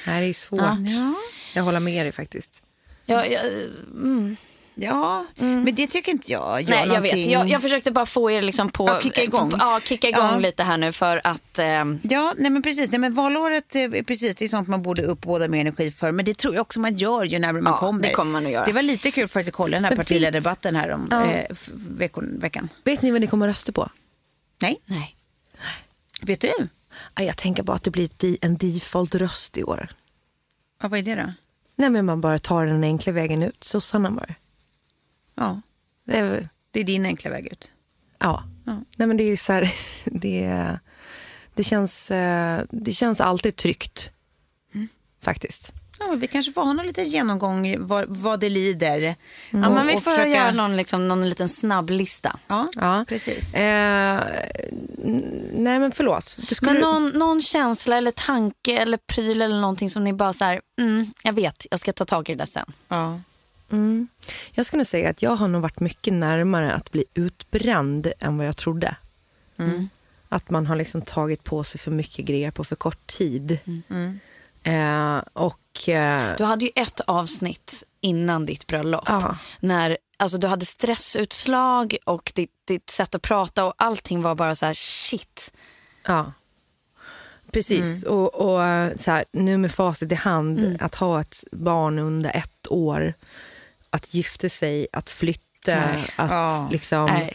[0.08, 0.60] Nej, det är svårt.
[0.60, 0.78] Ja.
[0.80, 1.16] Ja.
[1.54, 2.64] Jag håller med dig faktiskt.
[3.06, 3.46] Jag, jag,
[3.94, 4.36] mm.
[4.82, 6.94] Ja, men det tycker inte jag gör Nej, jag vet.
[7.14, 7.32] någonting.
[7.32, 8.88] Jag, jag försökte bara få er liksom på...
[8.88, 9.52] Ja, kicka igång.
[9.60, 10.38] Ja, kicka igång Ja.
[10.40, 11.60] lite här nu för att...
[11.60, 12.92] ehm, Ja, nej men precis.
[12.92, 16.12] Nej, men valåret eh, är precis, det är sånt man borde uppbåda mer energi för.
[16.12, 18.02] Men det tror jag också man gör ju närmare man Ja, kommer.
[18.02, 18.66] det kommer man att göra.
[18.66, 21.26] Det var lite kul faktiskt att kolla den här Men partiledardebatten här om Ja.
[21.26, 21.46] eh,
[21.98, 22.70] veckon, veckan.
[22.84, 23.90] Vet ni vad ni kommer att rösta på?
[24.62, 25.16] Nej, nej.
[26.22, 26.54] vet du?
[27.16, 28.10] Ja, Jag tänker bara att det blir
[28.42, 29.90] en default-röst i år.
[30.82, 31.34] Ja, vad är det då?
[31.76, 33.64] Nej, men man bara tar den enkla vägen ut.
[33.64, 34.36] Sossarna bara.
[35.40, 35.62] Ja,
[36.06, 37.72] Det är, det är din enkla väg ut.
[38.20, 38.44] ja.
[38.66, 38.82] Ja.
[38.98, 39.74] Nej, men det är så här,
[40.06, 40.78] det,
[41.56, 44.10] det, känns, eh, det känns alltid tryggt.
[45.22, 45.74] Faktiskt.
[46.00, 49.02] Ja, vi kanske får ha någon liten genomgång vad, vad det lider.
[49.02, 52.40] Ja, men vi får försöka- göra någon, liksom, någon liten snabb lista.
[52.48, 53.06] Ja, Ja.
[53.08, 53.56] precis.
[53.56, 54.24] Eh,
[55.54, 56.38] nej, men förlåt.
[56.50, 56.72] Du skulle...
[56.74, 60.62] Men någon, någon känsla eller tanke eller pryl eller någonting som ni bara så här,
[60.82, 62.72] mm, jag vet, jag ska ta tag i det sen.
[62.88, 63.22] Ja.
[63.72, 64.08] Mm.
[64.52, 68.48] Jag skulle säga att jag har nog varit mycket närmare att bli utbränd än vad
[68.48, 68.96] jag trodde.
[70.30, 73.60] Att man har liksom tagit på sig för mycket grejer på för kort tid.
[74.64, 75.90] Eh, och...
[75.90, 79.04] Eh, Du hade ju ett avsnitt innan ditt bröllop.
[79.06, 79.38] Ja.
[79.60, 84.56] När alltså, du hade stressutslag och ditt, ditt sätt att prata och allting var bara
[84.56, 85.52] så här shit.
[86.06, 86.34] Ja.
[87.52, 88.04] Precis.
[88.04, 92.36] Och, och eh, så här, nu med facit i hand, att ha ett barn under
[92.36, 93.14] ett år,
[93.90, 96.10] att gifta sig, att flytta, Nej.
[96.16, 96.70] att Ja.
[96.72, 97.06] liksom...
[97.06, 97.34] Nej.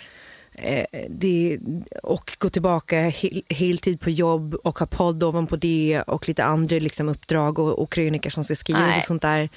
[0.57, 1.59] Eh, det,
[2.03, 6.77] och gå tillbaka hel, heltid på jobb och ha podd ovanpå det och lite andra
[6.79, 8.99] liksom, uppdrag och, och krönikor som ska skrivas Nej.
[8.99, 9.49] och sånt där.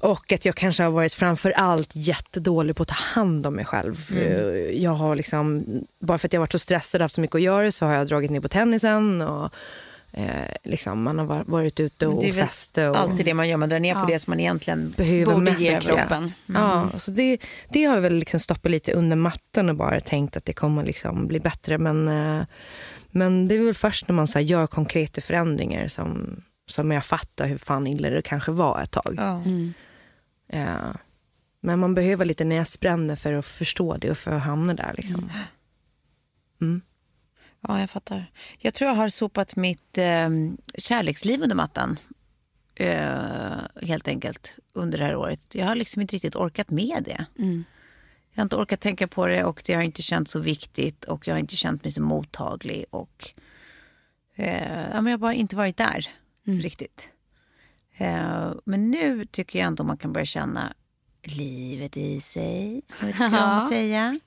[0.00, 3.64] Och att jag kanske har varit framför allt jättedålig på att ta hand om mig
[3.64, 4.16] själv.
[4.16, 5.64] Eh, Jag har liksom,
[6.00, 7.94] bara för att jag varit så stressad och haft så mycket att göra så har
[7.94, 9.52] jag dragit ner på tennisen och
[10.16, 12.90] eh, liksom, man har var- varit ute och Det är festat.
[12.90, 15.44] Och, Alltid det man gör, man drar ner på det som man egentligen behöver Borde
[15.44, 16.06] mest ge kroppen.
[16.08, 16.30] kroppen.
[16.46, 20.36] Ja, så det, det har jag väl liksom stoppat lite under mattan och bara tänkt
[20.36, 21.78] att det kommer liksom bli bättre.
[21.78, 22.44] Men, eh,
[23.10, 27.04] men det är väl först när man så här gör konkreta förändringar som, som jag
[27.04, 29.14] fattar hur fan illa det kanske var ett tag.
[29.18, 29.42] Ja.
[30.58, 30.94] Eh,
[31.60, 34.94] men man behöver lite näsbränna för att förstå det och för att hamna där.
[34.96, 35.30] Liksom.
[37.68, 38.26] Ja, jag fattar.
[38.58, 40.28] Jag tror jag har sopat mitt eh,
[40.78, 41.98] kärleksliv under mattan.
[42.74, 45.54] Eh, helt enkelt under det här året.
[45.54, 47.26] Jag har liksom inte riktigt orkat med det.
[48.32, 51.26] Jag har inte orkat tänka på det och det har inte känts så viktigt och
[51.28, 53.30] jag har inte känt mig så mottaglig och
[54.36, 56.08] eh, ja, men jag har bara inte varit där
[56.44, 57.08] riktigt.
[57.96, 60.74] Eh, men nu tycker jag ändå man kan börja känna
[61.22, 64.20] livet i sig, som vi tycker om att säga.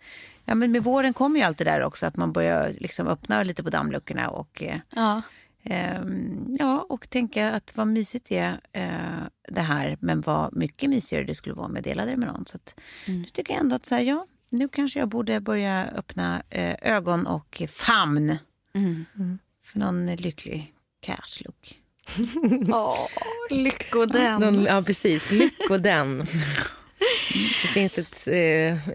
[0.50, 3.44] Ja, men med våren kommer ju allt det där också, att man börjar liksom öppna
[3.44, 5.22] lite på dammluckorna och eh, Ja.
[5.64, 10.90] Ehm, ja, och tänka att vad mysigt det är eh, det här, men vad mycket
[10.90, 12.46] mysigare det skulle vara om jag delade det med någon.
[12.46, 13.22] Så att, Mm.
[13.22, 16.76] nu tycker jag ändå att så här, ja, nu kanske jag borde börja öppna eh,
[16.82, 18.38] ögon och famn
[18.74, 19.06] Mm.
[19.64, 21.80] för någon lycklig cash-look.
[22.74, 22.98] Åh,
[23.50, 24.42] lycko den.
[24.42, 25.32] Någon, ja, precis.
[25.32, 26.26] Lycko den.
[27.62, 28.90] Det finns ett, eh,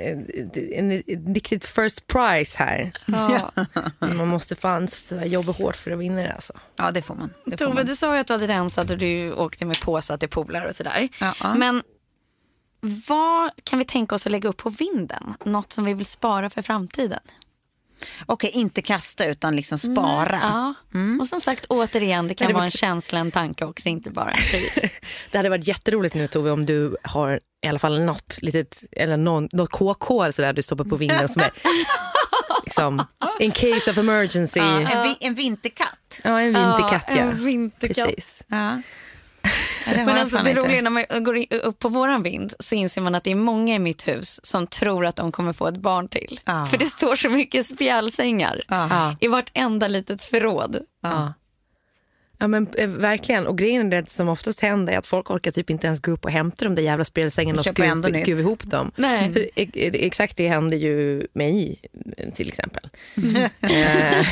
[0.78, 2.92] en, ett riktigt first prize här.
[3.06, 3.52] Ja.
[3.98, 4.88] Man måste fan
[5.24, 6.32] jobba hårt för att vinna det.
[6.32, 6.52] Alltså.
[6.76, 7.34] Ja, det får man.
[7.44, 7.86] Det får Tove, man.
[7.86, 10.76] du sa ju att du hade rensat och du åkte med påsar till polare och
[10.76, 11.08] sådär.
[11.20, 11.54] Ja, ja.
[11.54, 11.82] Men
[13.08, 15.34] vad kan vi tänka oss att lägga upp på vinden?
[15.44, 17.20] Något som vi vill spara för framtiden?
[18.26, 20.40] Okej, inte kasta utan liksom spara.
[20.42, 20.74] Ja.
[21.20, 24.10] Och som sagt, återigen, det kan det var- vara en känsla, en tanke också, inte
[24.10, 24.88] bara en.
[25.30, 29.16] Det hade varit jätteroligt nu Tove om du har i alla fall något litet, eller
[29.16, 31.50] någon, något KK eller sådär du stoppar på vinden som är
[32.64, 33.04] liksom,
[33.40, 34.60] in case of emergency.
[34.60, 35.98] Ja, En, vi, en vinterkatt.
[36.22, 37.16] en vinterkatt ja.
[37.16, 38.06] en vinterkatt.
[38.06, 38.42] Precis.
[38.46, 38.82] Ja.
[39.86, 43.00] Ja, Men alltså, det roliga är när man går upp på våran vind så inser
[43.00, 45.76] man att det är många i mitt hus som tror att de kommer få ett
[45.76, 46.40] barn till.
[46.44, 46.66] Ja.
[46.66, 49.16] För det står så mycket spjälsängar Ja.
[49.20, 50.76] i vartenda litet förråd.
[51.02, 51.34] Ja.
[52.42, 53.46] Ja men eh, verkligen.
[53.46, 56.10] Och grejen är det som oftast händer är att folk orkar typ inte ens gå
[56.10, 58.92] upp och hämta de där jävla spelsängarna och skruva, ihop dem.
[58.96, 59.50] Nej.
[59.92, 61.80] Exakt det hände ju mig
[62.34, 62.88] till exempel.
[63.60, 64.26] Eh,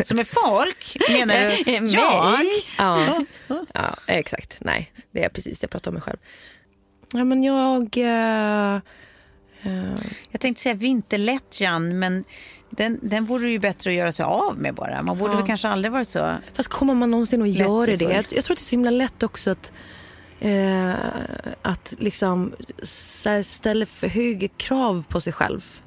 [0.04, 1.74] Som är folk, menar du?
[1.74, 1.92] Eh, mig?
[1.94, 2.44] Jag?
[2.78, 3.24] ja,
[3.74, 4.56] ja, exakt.
[4.60, 6.18] Nej, det är precis jag pratar om mig själv.
[7.12, 7.96] Ja men jag...
[7.98, 8.74] eh,
[9.62, 9.98] eh,
[10.30, 12.24] Jag tänkte säga vinterlättjan, men
[12.76, 15.02] den, den vore ju bättre att göra sig av med bara.
[15.02, 15.36] Man borde Ja.
[15.36, 16.36] väl kanske aldrig varit så...
[16.54, 18.04] Fast kommer man någonsin att göra det?
[18.04, 19.72] Jag, jag tror att det är så himla lätt också att,
[20.40, 20.92] eh,
[21.62, 22.52] att liksom
[23.42, 25.80] ställa för höga krav på sig själv.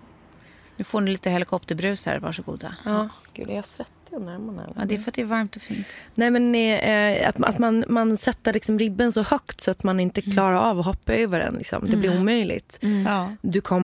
[0.77, 2.75] Nu får ni lite helikopterbrus här, varsågoda.
[2.85, 3.09] Ja.
[3.33, 4.63] Gud, är jag svettig om armarna?
[4.63, 4.73] eller?
[4.77, 5.87] Ja, det är för att det är varmt och fint.
[6.15, 9.99] Nej, men eh, att, att man, man sätter liksom ribben så högt så att man
[9.99, 11.53] inte klarar av att hoppa över den.
[11.53, 11.85] Liksom.
[11.89, 12.79] Det blir omöjligt.
[13.05, 13.31] Ja.
[13.41, 13.83] Du kommer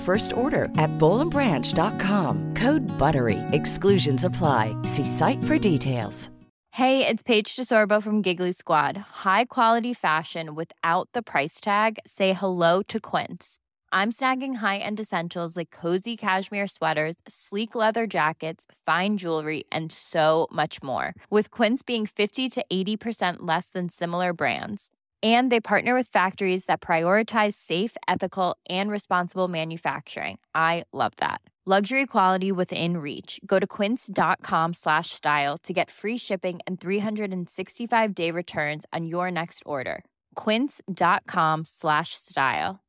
[0.00, 2.54] first order at bowlandbranch.com.
[2.54, 3.38] Code BUTTERY.
[3.52, 4.74] Exclusions apply.
[4.84, 6.30] See site for details.
[6.72, 8.96] Hey, it's Paige DeSorbo from Giggly Squad.
[8.96, 11.98] High quality fashion without the price tag.
[12.06, 13.58] Say hello to Quince.
[13.92, 20.46] I'm snagging high-end essentials like cozy cashmere sweaters, sleek leather jackets, fine jewelry, and so
[20.52, 21.12] much more.
[21.28, 24.90] With Quince being 50 to 80% less than similar brands.
[25.22, 30.38] And they partner with factories that prioritize safe, ethical, and responsible manufacturing.
[30.54, 31.42] I love that.
[31.66, 33.38] Luxury quality within reach.
[33.44, 39.30] Go to quince.com slash style to get free shipping and 365 day returns on your
[39.30, 40.02] next order.
[40.36, 42.80] Quince.com slash style.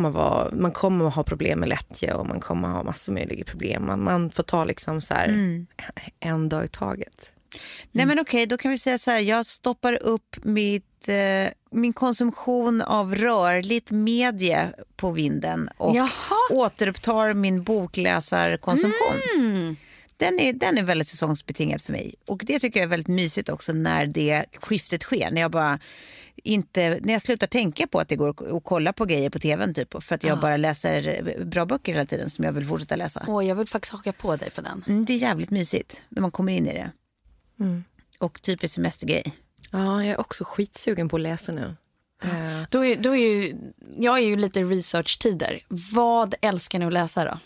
[0.00, 3.12] man, vara, man kommer att ha problem med lättja och man kommer att ha massor
[3.12, 3.86] med möjliga problem.
[3.86, 5.66] Man, man får ta liksom så här mm.
[6.20, 7.33] en dag i taget.
[7.92, 9.18] Nej men okej, då kan vi säga så här.
[9.18, 16.08] Jag stoppar upp mitt, eh, min konsumtion av rörligt medie på vinden och Jaha.
[16.50, 19.20] återupptar min bokläsarkonsumtion.
[19.38, 19.76] Mm.
[20.16, 22.14] Den, är, den är väldigt säsongsbetingad för mig.
[22.28, 25.30] Och det tycker jag är väldigt mysigt också när det skiftet sker.
[25.30, 25.78] När jag bara
[26.36, 29.74] inte, när jag slutar tänka på att det går att- kolla på grejer på tvn
[29.74, 30.02] typ.
[30.02, 33.24] För att jag bara läser bra böcker hela tiden som jag vill fortsätta läsa.
[33.28, 34.84] Åh, jag vill faktiskt haka på dig på den.
[34.88, 36.90] Mm, det är jävligt mysigt när man kommer in i det.
[38.18, 39.32] Och typisk semestergrej.
[39.70, 41.76] Ja, jag är också skitsugen på att läsa nu.
[42.22, 43.56] Eh, Då är, då är ju,
[43.98, 45.60] jag är ju lite research-tider.
[45.68, 47.38] Vad älskar ni att läsa då?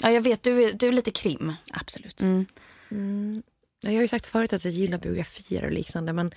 [0.00, 1.52] Ja, jag vet, du är, du är lite krim.
[1.72, 2.20] Absolut.
[3.80, 6.34] jag har ju sagt förut att jag gillar biografier och liknande men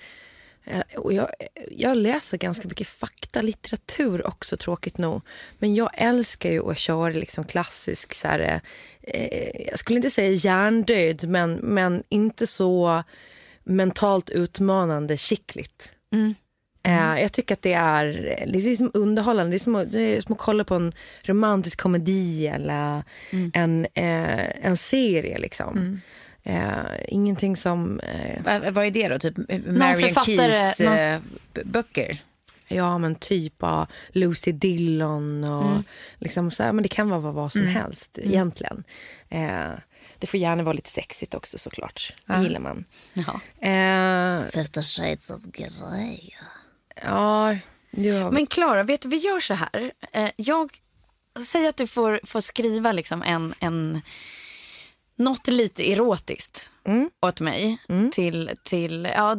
[0.96, 1.28] och jag,
[1.70, 5.22] jag läser ganska mycket faktalitteratur också, tråkigt nog.
[5.58, 8.60] Men jag älskar ju att köra liksom klassisk, så här,
[9.00, 13.04] eh, jag skulle inte säga hjärndöd, men, men inte så
[13.64, 15.92] mentalt utmanande skickligt.
[16.12, 16.34] Mm.
[16.82, 17.18] Mm.
[17.18, 18.04] Jag tycker att det är,
[18.52, 19.50] det är liksom underhållande.
[19.50, 23.50] Det är, som att, det är som att kolla på en romantisk komedi eller mm.
[23.54, 25.38] en, eh, en serie.
[25.38, 25.78] Liksom.
[25.78, 26.00] Mm.
[26.48, 28.00] Eh, ingenting som...
[28.00, 29.18] Eh, Va, vad är det då?
[29.18, 30.80] Typ Marion Keys.
[30.80, 31.20] Eh,
[31.64, 32.22] böcker?
[32.68, 35.84] Ja, men typ av Lucy Dillon och mm.
[36.18, 37.74] liksom så här, men det kan vara vad som mm.
[37.74, 38.30] helst mm.
[38.30, 38.84] egentligen.
[39.28, 39.70] Eh,
[40.18, 42.14] det får gärna vara lite sexigt också såklart.
[42.26, 42.42] Det ja.
[42.42, 42.84] gillar man.
[43.12, 43.40] Ja.
[43.68, 46.30] Eh, Fifty shades of grey.
[47.02, 47.56] Ja,
[47.90, 48.30] ja.
[48.30, 49.92] Men Klara, vet du, vi gör så här.
[50.12, 50.70] Eh, jag,
[51.46, 54.02] säg att du får, får skriva liksom en, en
[55.18, 57.10] något lite erotiskt mm.
[57.20, 57.78] åt mig.
[57.88, 58.10] Mm.
[58.10, 59.36] Till, till, ja,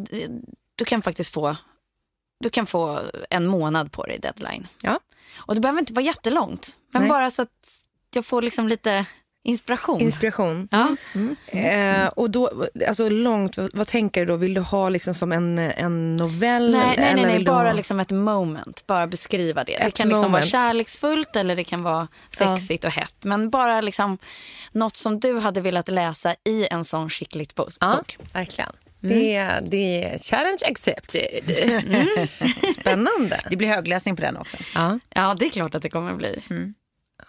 [0.75, 1.55] du kan faktiskt få,
[2.39, 4.67] du kan få en månad på dig deadline.
[4.81, 4.99] Ja.
[5.35, 6.77] Och det behöver inte vara jättelångt.
[6.91, 7.09] Men Nej.
[7.09, 9.05] bara så att jag får liksom lite
[9.49, 10.01] Inspiration.
[10.01, 10.67] Inspiration.
[10.71, 10.95] Ja.
[11.15, 11.35] Mm.
[11.47, 12.05] Mm.
[12.05, 14.35] Eh, och då, alltså långt, vad, vad, tänker du då?
[14.35, 16.71] Vill du ha liksom som en, en novell?
[16.71, 17.73] Nej, nej, nej, nej bara ha...
[17.73, 18.83] liksom ett moment.
[18.87, 19.73] Bara beskriva det.
[19.73, 20.33] Ett det kan liksom moment.
[20.33, 22.07] vara kärleksfullt eller det kan vara
[22.37, 22.87] sexigt ja.
[22.87, 23.15] och hett.
[23.21, 24.17] Men bara liksom
[24.71, 27.73] något som du hade velat läsa i en sån skickligt bok.
[27.79, 28.71] Ja, verkligen.
[29.03, 29.19] Mm.
[29.19, 31.51] Det, det är challenge accepted.
[31.63, 32.07] Mm.
[32.79, 33.41] Spännande.
[33.49, 34.57] Det blir högläsning på den också.
[34.75, 36.43] Ja, ja det är klart att det kommer bli.
[36.49, 36.73] Mm.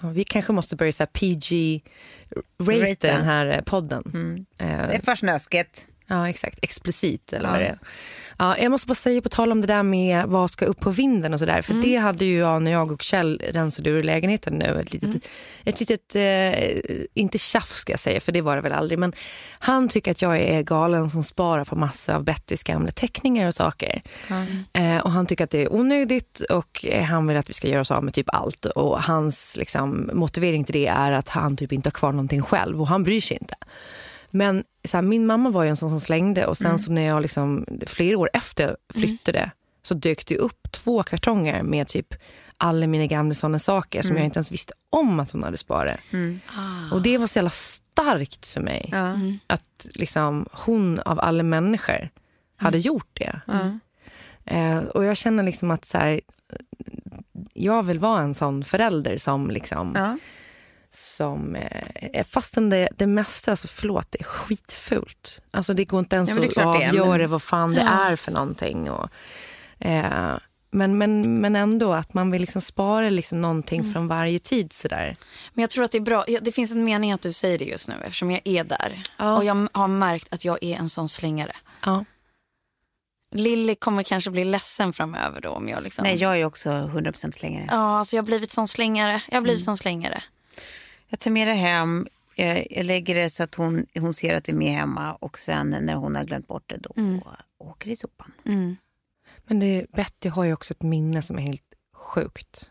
[0.00, 4.02] Vi kanske måste börja PG-rate den här eh, podden.
[4.14, 4.36] Mm.
[4.36, 5.89] Uh, det är för snöskigt.
[6.10, 6.58] Ja, exakt.
[6.62, 7.52] Explicit eller ja.
[7.52, 7.78] vad det är.
[8.38, 10.90] Ja, jag måste bara säga på tal om det där med vad ska upp på
[10.90, 11.62] vinden och sådär.
[11.62, 11.84] För mm.
[11.84, 14.80] det hade ju jag när jag och Kjell rensade ur lägenheten nu.
[14.80, 15.20] Ett litet, mm.
[15.64, 18.98] ett litet eh, inte tjafs ska jag säga, för det var det väl aldrig.
[18.98, 19.12] Men
[19.58, 23.54] han tycker att jag är galen som sparar på massa av Bettys gamla teckningar och
[23.54, 24.02] saker.
[24.28, 24.64] Mm.
[24.72, 27.80] Eh, och han tycker att det är onödigt och han vill att vi ska göra
[27.80, 28.64] oss av med typ allt.
[28.64, 32.80] Och hans liksom, motivering till det är att han typ inte har kvar någonting själv
[32.80, 33.54] och han bryr sig inte.
[34.30, 36.78] Men så här, min mamma var ju en sån som slängde och sen mm.
[36.78, 39.50] så när jag liksom, flera år efter flyttade mm.
[39.82, 42.14] så dök det upp två kartonger med typ
[42.56, 44.20] alla mina gamla såna saker som mm.
[44.20, 46.00] jag inte ens visste om att hon hade sparat.
[46.10, 46.40] Mm.
[46.46, 46.94] Ah.
[46.94, 48.90] Och det var så jävla starkt för mig.
[48.92, 49.38] Mm.
[49.46, 52.10] Att liksom, hon av alla människor
[52.56, 52.82] hade mm.
[52.82, 53.40] gjort det.
[54.44, 56.20] Eh, och jag känner liksom att så här,
[57.54, 60.16] jag vill vara en sån förälder som liksom ja
[60.94, 65.40] som, eh, fastän det, det mesta, alltså förlåt, det är skitfult.
[65.50, 67.30] Alltså det går inte ens ja, att avgöra men...
[67.30, 68.10] vad fan det ja.
[68.10, 68.90] är för någonting.
[68.90, 69.08] Och,
[69.78, 70.38] eh,
[70.70, 73.92] men, men, men ändå att man vill liksom spara liksom någonting mm.
[73.92, 74.72] från varje tid.
[74.72, 75.16] Sådär.
[75.52, 76.24] Men jag tror att det är bra.
[76.40, 79.02] Det finns en mening att du säger det just nu eftersom jag är där.
[79.16, 79.36] Ja.
[79.36, 81.56] Och jag har märkt att jag är en sån slängare.
[81.84, 82.04] Ja.
[83.34, 86.02] Lilly kommer kanske bli ledsen framöver då om jag liksom...
[86.02, 87.66] Nej, jag är också 100% slängare.
[87.70, 89.22] Ja, alltså jag har blivit sån slängare.
[89.28, 89.64] Jag har blivit mm.
[89.64, 90.22] sån slängare.
[91.10, 94.44] Jag tar med det hem, jag, jag, lägger det så att hon, hon ser att
[94.44, 97.20] det är med hemma och sen när hon har glömt bort det då mm.
[97.58, 98.32] åker det i sopan.
[98.44, 98.76] Mm.
[99.46, 102.70] Men det, Betty har ju också ett minne som är helt sjukt.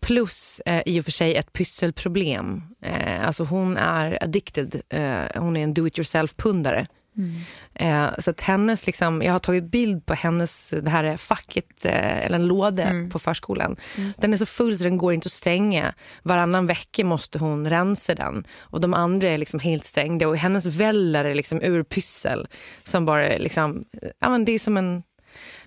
[0.00, 2.62] Plus eh, i och för sig ett pysselproblem.
[2.82, 4.82] Eh, alltså hon är addicted.
[4.88, 6.86] Eh, hon är en do it yourself-pundare.
[7.16, 7.40] Mm.
[7.74, 12.24] Eh, så att hennes, liksom, jag har tagit bild på hennes, det här facket, eh,
[12.26, 13.10] eller en låda mm.
[13.10, 13.76] på förskolan.
[13.96, 14.12] Mm.
[14.16, 15.94] Den är så full så den går inte att stänga.
[16.22, 18.46] Varannan vecka måste hon rensa den.
[18.58, 20.28] Och de andra är liksom helt stängda.
[20.28, 22.48] Och hennes vällar är liksom ur pyssel.
[22.84, 23.84] Som bara liksom,
[24.18, 25.02] ja men det är som en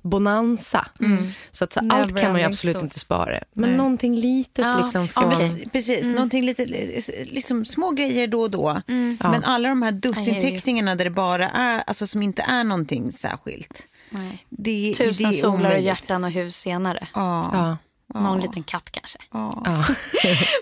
[0.01, 0.87] bonanza.
[0.99, 1.31] Mm.
[1.51, 2.83] Så, att, så allt kan man ju absolut stort.
[2.83, 3.39] inte spara.
[3.53, 3.77] Men Nej.
[3.77, 4.79] någonting litet ja.
[4.81, 5.31] liksom från...
[5.31, 6.15] Ja, precis, mm.
[6.15, 6.65] någonting lite,
[7.25, 8.81] liksom små grejer då och då.
[8.87, 9.17] Mm.
[9.21, 13.87] Men alla de här dussinteckningarna där det bara är, alltså som inte är någonting särskilt.
[14.09, 14.45] Nej.
[14.49, 17.07] Det, Tusen det solar och hjärtan och hus senare.
[17.13, 17.49] Ja.
[17.53, 17.77] ja.
[18.19, 19.19] Någon liten katt kanske.
[19.31, 19.63] Ja.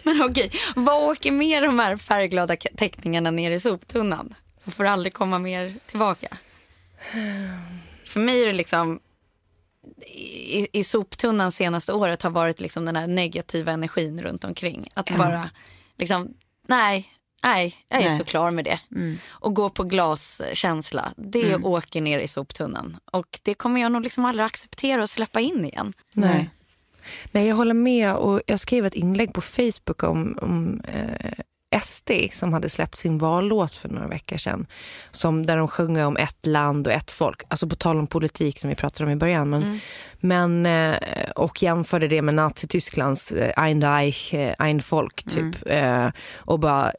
[0.03, 4.35] Men okej, vad åker med de här färgglada teckningarna ner i soptunnan?
[4.65, 6.37] De får aldrig komma mer tillbaka.
[8.05, 8.99] För mig är det liksom
[10.07, 14.83] i, i soptunnan senaste året har varit liksom den här negativa energin runt omkring.
[14.93, 15.19] Att mm.
[15.19, 15.49] bara
[15.97, 16.33] liksom,
[16.67, 17.09] nej,
[17.43, 18.17] nej, jag är nej.
[18.17, 18.79] så klar med det.
[18.91, 19.17] Mm.
[19.27, 21.65] Och gå på glaskänsla, det mm.
[21.65, 22.97] åker ner i soptunnan.
[23.11, 25.93] Och det kommer jag nog liksom aldrig acceptera och släppa in igen.
[26.13, 26.49] Nej.
[27.31, 28.15] Nej, jag håller med.
[28.15, 31.31] och Jag skrev ett inlägg på Facebook om, om eh,
[31.81, 34.67] SD som hade släppt sin vallåt för några veckor sedan.
[35.11, 37.41] Som, där de sjunger om ett land och ett folk.
[37.47, 39.49] Alltså på tal om politik som vi pratade om i början.
[39.49, 39.79] Men, mm
[40.19, 40.97] men, eh,
[41.35, 45.55] och jämförde det med Nazitysklands eh, Ein Reich, eh, Ein Folk typ.
[45.65, 46.11] Mm.
[46.35, 46.91] Och bara,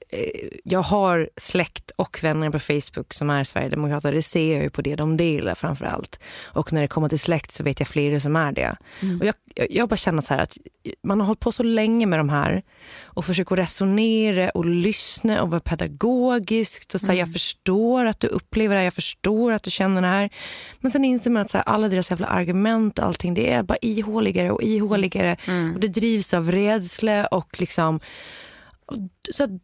[0.65, 4.13] jag har släkt och vänner på Facebook som är Sverigedemokrater.
[4.13, 6.19] Det ser jag ju på det de delar framför allt.
[6.45, 8.77] Och när det kommer till släkt så vet jag flera som är det.
[9.03, 9.21] Mm.
[9.21, 9.35] Och jag,
[9.71, 10.57] jag bara känner så här att
[11.03, 12.63] man har hållit på så länge med de här
[13.03, 17.19] och försöker resonera och lyssna och vara pedagogiskt och säga mm.
[17.19, 20.31] jag förstår att du upplever det här, jag förstår att du känner det här.
[20.81, 23.79] Men sen inser man att så här, alla deras jävla argument allting, det är bara
[23.81, 25.75] ihåligare och ihåligare mm.
[25.75, 28.01] och det drivs av rädsla och liksom
[29.33, 29.59] så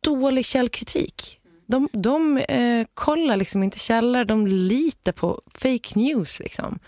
[0.00, 1.40] dålig källkritik.
[1.66, 6.78] De, de eh, kollar liksom inte källor, de litar på fake news liksom.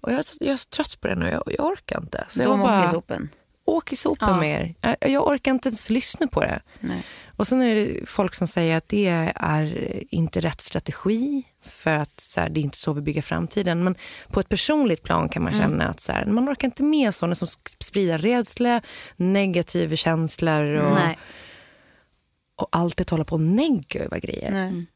[0.00, 2.26] Och jag, jag är så trött på det nu, jag, jag orkar inte.
[2.30, 3.28] Så de åker i sopen?
[3.64, 4.40] Åk i sopen ja.
[4.40, 4.74] med er.
[5.00, 6.62] Jag, jag orkar inte ens lyssna på det.
[6.80, 7.04] Nej.
[7.36, 12.20] Och sen är det folk som säger att det är inte rätt strategi för att
[12.20, 13.84] så här, det är inte så vi bygger framtiden.
[13.84, 13.94] Men
[14.28, 15.68] på ett personligt plan kan man mm.
[15.68, 17.48] känna att så här, man orkar inte med sådana som
[17.80, 18.82] sprider rädsla,
[19.16, 21.18] negativa känslor och, Nej.
[22.56, 23.38] och alltid hålla på
[23.94, 24.50] över grejer.
[24.50, 24.68] Nej.
[24.68, 24.86] Mm.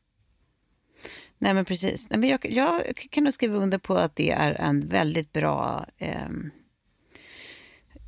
[1.38, 2.10] Nej, men precis.
[2.10, 5.86] Nej, men jag, jag kan nog skriva under på att det är en väldigt bra
[5.98, 6.28] eh,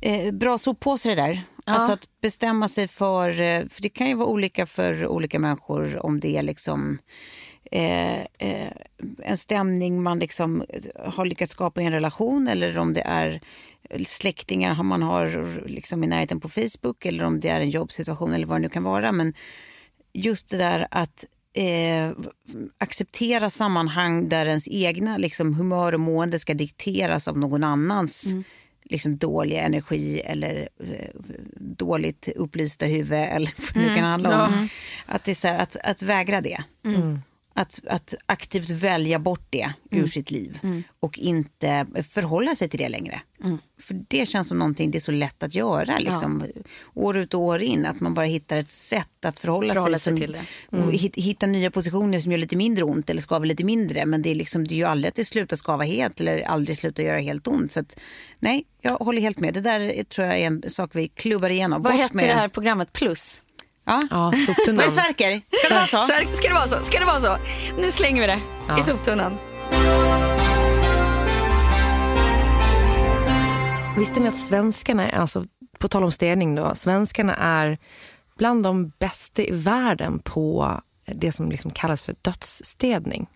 [0.03, 1.43] eh, bra soppåse det där.
[1.65, 1.73] Ja.
[1.73, 6.05] Alltså att bestämma sig för, eh, för det kan ju vara olika för olika människor
[6.05, 6.99] om det är liksom
[7.71, 8.71] eh, eh,
[9.23, 10.63] en stämning man liksom
[11.05, 13.41] har lyckats skapa i en relation eller om det är
[14.05, 18.47] släktingar man har liksom i närheten på Facebook eller om det är en jobbsituation eller
[18.47, 19.11] vad det nu kan vara.
[19.11, 19.33] Men
[20.13, 22.11] just det där att eh,
[22.77, 28.43] acceptera sammanhang där ens egna liksom, humör och mående ska dikteras av någon annans mm
[28.83, 31.09] liksom dålig energi eller eh,
[31.59, 33.95] dåligt upplysta huvud eller vad det mm.
[33.95, 34.69] kan handla om.
[35.07, 35.15] Ja.
[35.15, 36.63] Att, det är så här, att, att vägra det.
[36.85, 37.19] Mm
[37.53, 40.03] att, att aktivt välja bort det mm.
[40.03, 40.83] ur sitt liv mm.
[40.99, 43.21] och inte förhålla sig till det längre.
[43.43, 43.57] Mm.
[43.79, 46.61] För det känns som någonting det är så lätt att göra liksom, ja.
[46.93, 47.85] år ut och år in.
[47.85, 50.45] Att man bara hittar ett sätt att förhålla, förhålla sig, sig, till det.
[50.77, 51.11] Och mm.
[51.13, 54.05] hitta nya positioner som gör lite mindre ont eller skaver lite mindre.
[54.05, 56.77] Men det är, liksom, det är ju aldrig att det slutar skava helt eller aldrig
[56.77, 57.71] slutar göra helt ont.
[57.71, 57.99] Så att,
[58.39, 59.53] nej, jag håller helt med.
[59.53, 61.81] Det där tror jag är en sak vi klubbar igenom.
[61.81, 63.41] Vad hette det här programmet Plus?
[63.85, 64.07] Ja.
[64.11, 64.77] ja soptunnan.
[64.77, 65.41] Vad är Sverker?
[65.57, 66.37] Ska det vara så?
[66.37, 66.83] Ska det vara så?
[66.83, 67.37] Ska det vara så?
[67.77, 68.79] Nu slänger vi det ja.
[68.79, 69.37] i soptunnan.
[73.97, 75.45] Visste ni att svenskarna, alltså
[75.79, 77.77] på tal om städning då, svenskarna är
[78.37, 83.27] bland de bästa i världen på det som liksom kallas för dödsstädning.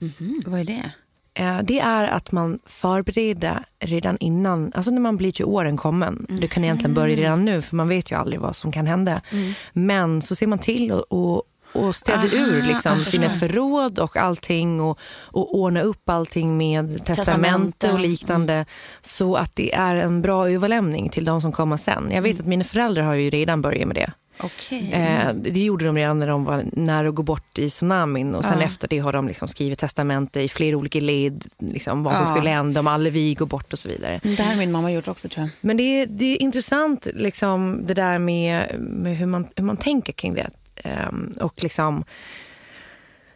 [0.00, 0.50] Mm -hmm.
[0.50, 0.92] Vad är det?
[1.38, 6.26] Eh, det är att man förbereder redan innan, alltså när man blir till åren kommen.
[6.28, 6.40] Mm.
[6.40, 9.20] Det kan egentligen börja redan nu för man vet ju aldrig vad som kan hända.
[9.32, 9.52] Mm.
[9.72, 14.80] Men så ser man till och, och och städa ur liksom, sina förråd och allting
[14.80, 18.66] och, och ordna upp allting med testamente och liknande mm.
[19.02, 22.10] så att det är en bra överlämning till de som kommer sen.
[22.10, 22.40] Jag vet mm.
[22.40, 24.12] att mina föräldrar har ju redan börjat med det.
[24.44, 24.92] Okay.
[24.92, 28.34] Eh, det gjorde de redan när de var nära att gå bort i tsunamin.
[28.34, 28.64] Och sen ja.
[28.64, 31.44] efter det har de liksom skrivit testamente i flera olika led.
[31.58, 32.34] Liksom, vad som ja.
[32.34, 34.20] skulle hända om Allevi går bort och så vidare.
[34.22, 35.50] Det har min mamma gjort också tror jag.
[35.60, 39.76] Men det är, det är intressant liksom, det där med, med hur, man, hur man
[39.76, 40.50] tänker kring det.
[40.74, 41.08] Eh,
[41.40, 42.04] och liksom,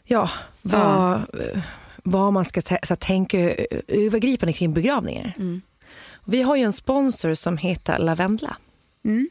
[0.05, 0.31] ja,
[0.63, 1.21] vad, ja.
[2.03, 3.39] vad man ska så, tänka
[3.89, 5.35] övergripande kring begravningar.
[5.37, 5.63] Mm.
[6.25, 8.57] Vi har ju en sponsor som heter Lavendla.
[9.05, 9.29] Mm.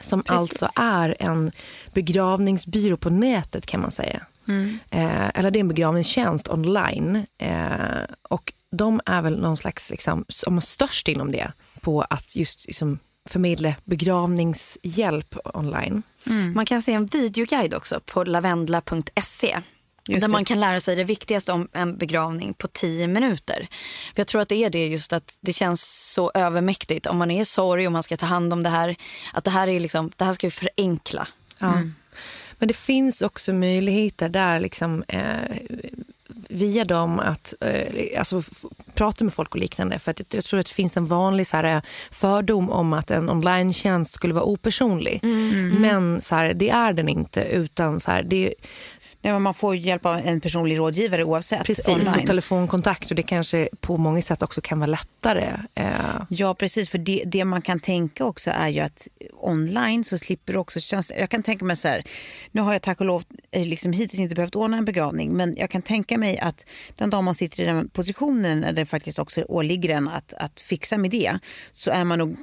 [0.00, 0.62] Som Precis.
[0.62, 1.50] alltså är en
[1.92, 4.26] begravningsbyrå på nätet kan man säga.
[4.48, 4.78] Mm.
[4.90, 7.26] Eh, eller det är en begravningstjänst online.
[7.38, 12.36] Eh, och de är väl någon slags, liksom, som är störst inom det, på att
[12.36, 12.98] just liksom,
[13.28, 16.02] förmedla begravningshjälp online.
[16.26, 16.54] Mm.
[16.54, 19.58] Man kan se en videoguide också på lavendla.se
[20.10, 20.32] Just där det.
[20.32, 23.68] man kan lära sig det viktigaste om en begravning på tio minuter.
[24.14, 27.30] För jag tror att det är det just att det känns så övermäktigt om man
[27.30, 28.96] är i sorg och man ska ta hand om det här.
[29.32, 31.28] Att det här, är liksom, det här ska ju förenkla.
[31.58, 31.72] Ja.
[31.72, 31.94] Mm.
[32.52, 35.56] Men det finns också möjligheter där liksom, eh,
[36.48, 38.42] via dem att eh, alltså,
[38.94, 39.98] prata med folk och liknande.
[39.98, 43.30] För att jag tror att det finns en vanlig så här, fördom om att en
[43.30, 45.20] online skulle vara opersonlig.
[45.22, 45.68] Mm.
[45.68, 47.42] Men så här, det är den inte.
[47.42, 48.54] utan så här, det,
[49.22, 51.64] Nej, man får hjälp av en personlig rådgivare oavsett.
[51.64, 52.08] Precis, online.
[52.08, 55.56] och telefonkontakt och det kanske på många sätt också kan vara lättare.
[55.74, 55.90] Eh.
[56.28, 56.88] Ja, precis.
[56.88, 60.80] För det, det, man kan tänka också är ju att online så slipper du också
[60.80, 62.02] känns, Jag kan tänka mig så här,
[62.52, 65.54] nu har jag tack och lov eh, liksom hittills inte behövt ordna en begravning, men
[65.58, 69.18] jag kan tänka mig att den dag man sitter i den positionen när det faktiskt
[69.18, 71.38] också åligger en att, att fixa med det,
[71.72, 72.36] så är man nog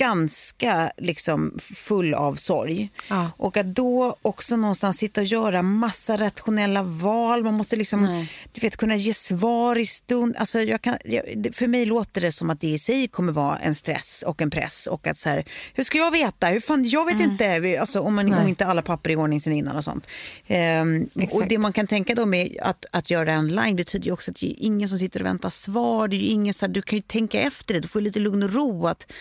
[0.00, 2.90] ganska liksom full av sorg.
[3.08, 3.30] Ja.
[3.36, 7.44] Och att då också någonstans sitta och göra massa rationella val.
[7.44, 10.36] Man måste liksom, du vet, kunna ge svar i stund.
[10.36, 13.58] Alltså jag kan, jag, för mig låter det som att det i sig kommer vara
[13.58, 14.86] en stress och en press.
[14.86, 15.44] Och att så här,
[15.74, 16.46] hur ska jag veta?
[16.46, 17.78] Hur fan, jag vet inte.
[17.80, 20.06] Alltså, om, man, om inte alla papper är i ordning sen innan och sånt.
[20.46, 24.12] Ehm, och det man kan tänka då med att, att göra en line betyder ju
[24.12, 26.08] också att det är ingen som sitter och väntar svar.
[26.08, 27.80] Det är ingen, så här, du kan ju tänka efter det.
[27.80, 29.12] Du får lite lugn och ro att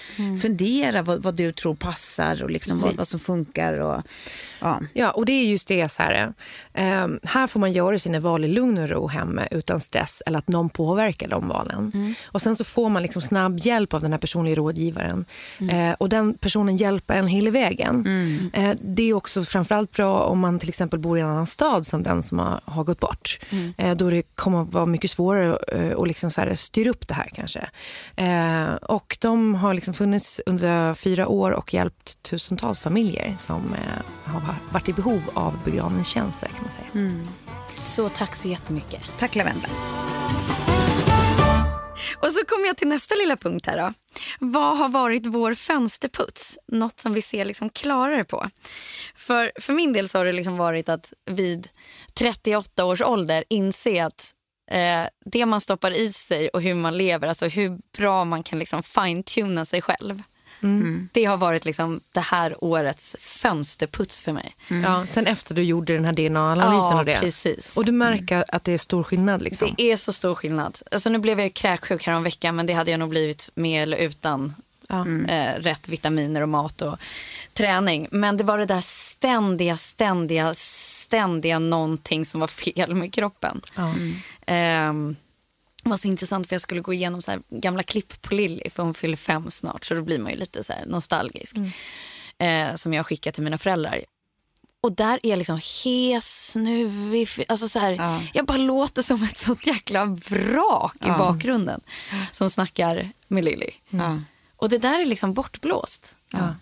[0.42, 0.69] fundera
[1.04, 3.74] vad, vad du tror passar och liksom vad, vad som funkar.
[3.74, 4.02] Och,
[4.60, 4.80] ja.
[4.94, 6.34] Ja, och det är just det så här.
[6.74, 10.38] eh, här får man göra sina val i lugn och ro hemma utan stress eller
[10.40, 12.16] att någon påverkar de valen.
[12.26, 15.26] Och sen så får man liksom snabb hjälp av den här personliga rådgivaren.
[15.72, 18.04] Eh, och den personen hjälper en hela vägen.
[18.54, 21.88] Eh, det är också framförallt bra om man till exempel bor i en annan stad
[21.88, 23.40] som den som har, har gått bort.
[23.78, 27.30] Eh, då det kommer att vara mycket svårare eh, att liksom styra upp det här
[27.36, 27.70] kanske.
[28.82, 30.59] Och de har liksom funnits under
[30.96, 36.62] fyra år och hjälpt tusentals familjer som eh, har varit i behov av begravningstjänster kan
[36.62, 37.24] man säga.
[37.78, 39.02] Så tack så jättemycket.
[39.18, 39.70] Tack Lavendla.
[42.22, 43.94] Och så kommer jag till nästa lilla punkt här då.
[44.40, 46.58] Vad har varit vår fönsterputs?
[46.68, 48.50] Något som vi ser liksom klarare på.
[49.16, 51.68] För, för min del så har det liksom varit att vid
[52.14, 54.34] 38 års ålder inse att
[54.72, 58.60] eh, det man stoppar i sig och hur man lever, alltså hur bra man kan
[58.60, 60.24] liksom fine-tuna sig själv.
[61.12, 64.56] Det har varit liksom det här årets fönsterputs för mig.
[64.68, 67.20] Ja, sen efter du gjorde den här DNA-analysen Ja, och det.
[67.20, 67.78] precis.
[67.78, 69.74] Och du märker att det är stor skillnad liksom.
[69.78, 70.78] Det är så stor skillnad.
[70.92, 73.50] Alltså nu blev jag ju kräksjuk här om veckan men det hade jag nog blivit
[73.56, 74.54] med eller utan
[75.28, 76.98] eh, rätt vitaminer och mat och
[77.54, 78.08] träning.
[78.12, 83.62] Men det var det där ständiga, ständiga, ständiga någonting som var fel med kroppen.
[83.76, 83.94] Ja.
[84.46, 85.06] Det
[85.84, 88.84] var så intressant för jag skulle gå igenom så här gamla klipp på Lilly för
[88.84, 91.56] hon fyller fem snart så då blir man ju lite så nostalgisk.
[92.38, 94.06] Eh, som jag skickar till mina föräldrar.
[94.82, 97.30] Och där är jag liksom hes, snuvig.
[97.48, 98.22] Alltså så här, Ja.
[98.34, 101.82] Jag bara låter som ett sånt jäkla vrak i bakgrunden
[102.32, 103.72] som snackar med Lilly.
[103.90, 104.22] Ja.
[104.56, 106.16] Och det där är liksom bortblåst.
[106.32, 106.56] Ja.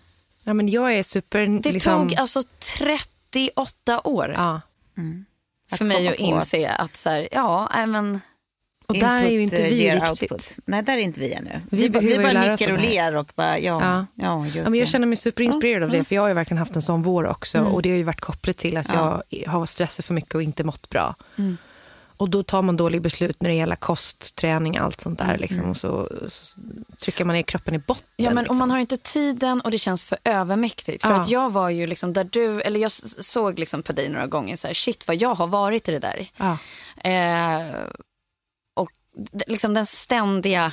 [0.44, 1.60] ja, men jag är super...
[1.62, 2.42] Det liksom, tog alltså
[2.78, 4.60] 38 år Ja.
[5.76, 8.20] för mig att inse att, så här, ja, men
[8.88, 10.10] Och där är ju Input, inte eh, vi riktigt.
[10.32, 10.56] output.
[10.64, 11.60] Nej, där är inte vi ännu.
[11.70, 14.06] Vi Vi, vi behöver ju bara nickar och ler och bara, ja, Ja.
[14.14, 14.44] ja.
[14.44, 14.90] just Ja, men jag det.
[14.90, 17.60] känner mig superinspirerad av det, för jag har ju verkligen haft en sån vår också.
[17.60, 20.64] Och det har ju varit kopplat till att jag har stressat för mycket och inte
[20.64, 21.14] mått bra.
[22.16, 25.38] Och då tar man dåliga beslut när det gäller kost, träning, allt sånt där.
[25.38, 25.64] Liksom.
[25.64, 26.60] Och så, så
[27.00, 28.04] trycker man ner kroppen i botten.
[28.16, 28.54] Ja, men liksom.
[28.54, 31.02] om man har inte tiden och det känns för övermäktigt.
[31.02, 31.20] För Ja.
[31.20, 34.56] att jag var ju liksom där du, eller jag såg liksom på dig några gånger
[34.56, 36.26] så här, shit vad jag har varit i det där.
[36.36, 36.58] Ja.
[37.10, 37.92] Eh, och
[39.46, 40.72] liksom den ständiga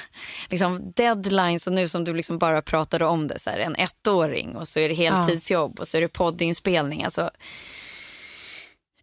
[0.50, 4.56] liksom deadlines och nu som du liksom bara pratade om det, så här, en ettåring
[4.56, 7.04] och så är det heltidsjobb och så är det poddinspelning.
[7.04, 7.30] Alltså,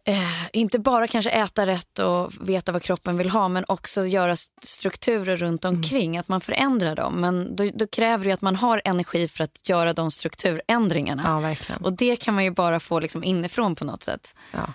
[0.05, 4.31] eh, inte bara kanske äta rätt och veta vad kroppen vill ha men också göra
[4.31, 7.13] st- strukturer runt omkring, att man förändrar dem.
[7.21, 11.23] Men då, då kräver det att man har energi för att göra de strukturändringarna.
[11.25, 11.81] ja, verkligen.
[11.81, 14.35] Och det kan man ju bara få liksom inifrån på något sätt.
[14.51, 14.73] Ja.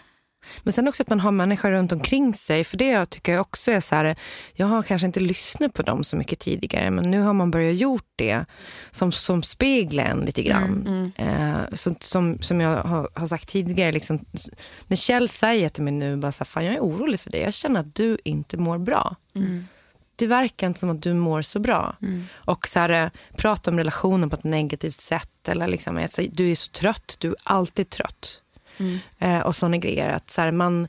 [0.63, 2.65] Men sen också att man har människor runt omkring sig.
[2.65, 4.17] För det tycker jag också är så här,
[4.55, 7.77] jag har kanske inte lyssnat på dem så mycket tidigare, men nu har man börjat
[7.77, 8.45] gjort det
[8.91, 11.13] som, som speglar en lite grann.
[11.17, 14.25] Eh, som, som, som jag har, har sagt tidigare, liksom,
[14.87, 17.41] när Kjell säger till mig nu, bara så här, fan jag är orolig för dig,
[17.41, 19.17] jag känner att du inte mår bra.
[20.17, 21.97] Det verkar inte som att du mår så bra.
[22.35, 25.49] Och så här, eh, prata om relationen på ett negativt sätt.
[25.49, 28.41] Eller liksom, alltså, du är så trött, du är alltid trött.
[29.19, 30.09] Eh, och såna grejer.
[30.09, 30.89] Att så här, man,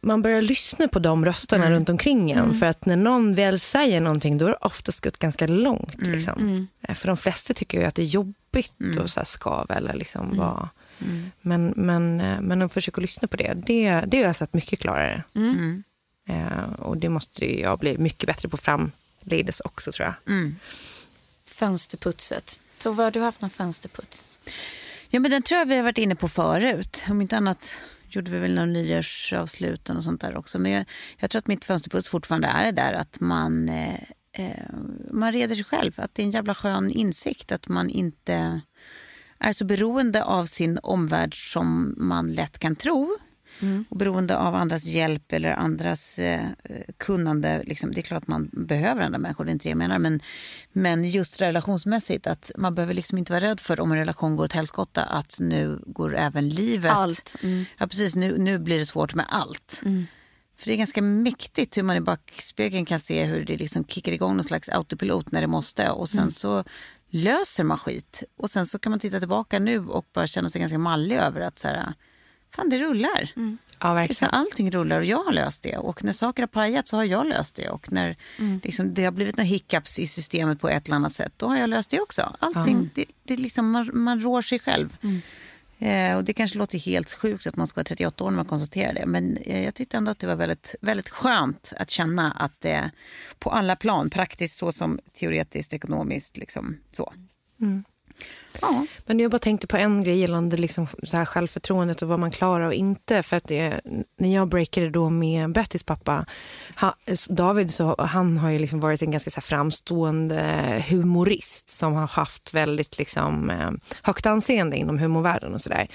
[0.00, 2.54] man börjar lyssna på de rösterna runt omkring en.
[2.54, 5.96] För att när någon väl säger någonting, då är det oftast gått ganska långt.
[6.06, 6.68] Liksom.
[6.88, 9.94] Eh, För de flesta tycker ju att det är jobbigt att så här, skava eller
[9.94, 10.68] liksom vara...
[11.40, 14.80] Men, men, eh, men att försöka lyssna på det, det, det har jag sett mycket
[14.80, 15.22] klarare.
[16.28, 20.14] Eh, och det måste ju jag bli mycket bättre på framledes också tror jag.
[21.46, 22.60] Fönsterputset.
[22.78, 24.38] Tove, har du haft någon fönsterputs?
[25.14, 27.04] Ja, men den tror jag vi har varit inne på förut.
[27.10, 27.74] Om inte annat
[28.08, 30.58] gjorde vi väl någon nyårsavsluten och sånt där också.
[30.58, 30.84] Men jag,
[31.18, 34.02] jag tror att mitt fönsterpuss fortfarande är det där att man, eh,
[34.32, 34.66] eh,
[35.10, 35.92] man reder sig själv.
[35.96, 38.60] Att det är en jävla skön insikt att man inte
[39.38, 43.18] är så beroende av sin omvärld som man lätt kan tro.
[43.88, 46.40] Och beroende av andras hjälp eller andras eh,
[46.96, 47.62] kunnande.
[47.62, 49.98] Liksom, det är klart att man behöver andra människor, det är inte det jag menar.
[49.98, 50.20] Men,
[50.72, 54.44] men just relationsmässigt, att man behöver liksom inte vara rädd för om en relation går
[54.44, 56.92] åt helskotta, att nu går även livet...
[56.92, 57.34] Allt.
[57.42, 57.64] Mm.
[57.78, 58.14] Ja, precis.
[58.14, 59.80] Nu, nu blir det svårt med allt.
[60.56, 64.12] För det är ganska mäktigt hur man i backspegeln kan se hur det liksom kickar
[64.12, 65.90] igång någon slags autopilot när det måste.
[65.90, 66.64] Och sen så
[67.10, 68.22] löser man skit.
[68.36, 71.40] Och sen så kan man titta tillbaka nu och bara känna sig ganska mallig över
[71.40, 71.94] att så här,
[72.54, 73.32] fan det rullar.
[73.34, 73.46] Ja, Det
[73.84, 74.30] är så verkligen.
[74.32, 75.76] här, allting rullar och jag har löst det.
[75.76, 77.68] Och när saker har pajat så har jag löst det.
[77.68, 78.16] Och när
[78.62, 81.56] liksom, det har blivit några hiccups i systemet på ett eller annat sätt, då har
[81.58, 82.36] jag löst det också.
[82.38, 84.96] Allting, det, det är liksom, man, man rår sig själv.
[85.78, 88.44] Eh, och det kanske låter helt sjukt att man ska vara 38 år när man
[88.46, 89.06] konstaterar det.
[89.06, 92.90] Men eh, jag tyckte ändå att det var väldigt, väldigt skönt att känna att det
[93.38, 97.12] på alla plan, praktiskt så som teoretiskt, ekonomiskt, liksom så.
[98.60, 98.86] Ja.
[99.06, 102.30] Men jag bara tänkte på en grej gällande liksom så här självförtroendet och vad man
[102.30, 103.22] klarar och inte.
[103.22, 103.80] För att det,
[104.18, 106.26] när jag breakade då med Bettys pappa,
[106.80, 106.94] ha,
[107.28, 112.54] David, så, han har ju liksom varit en ganska så framstående humorist som har haft
[112.54, 113.70] väldigt liksom, eh,
[114.02, 115.88] högt anseende inom humorvärlden och sådär.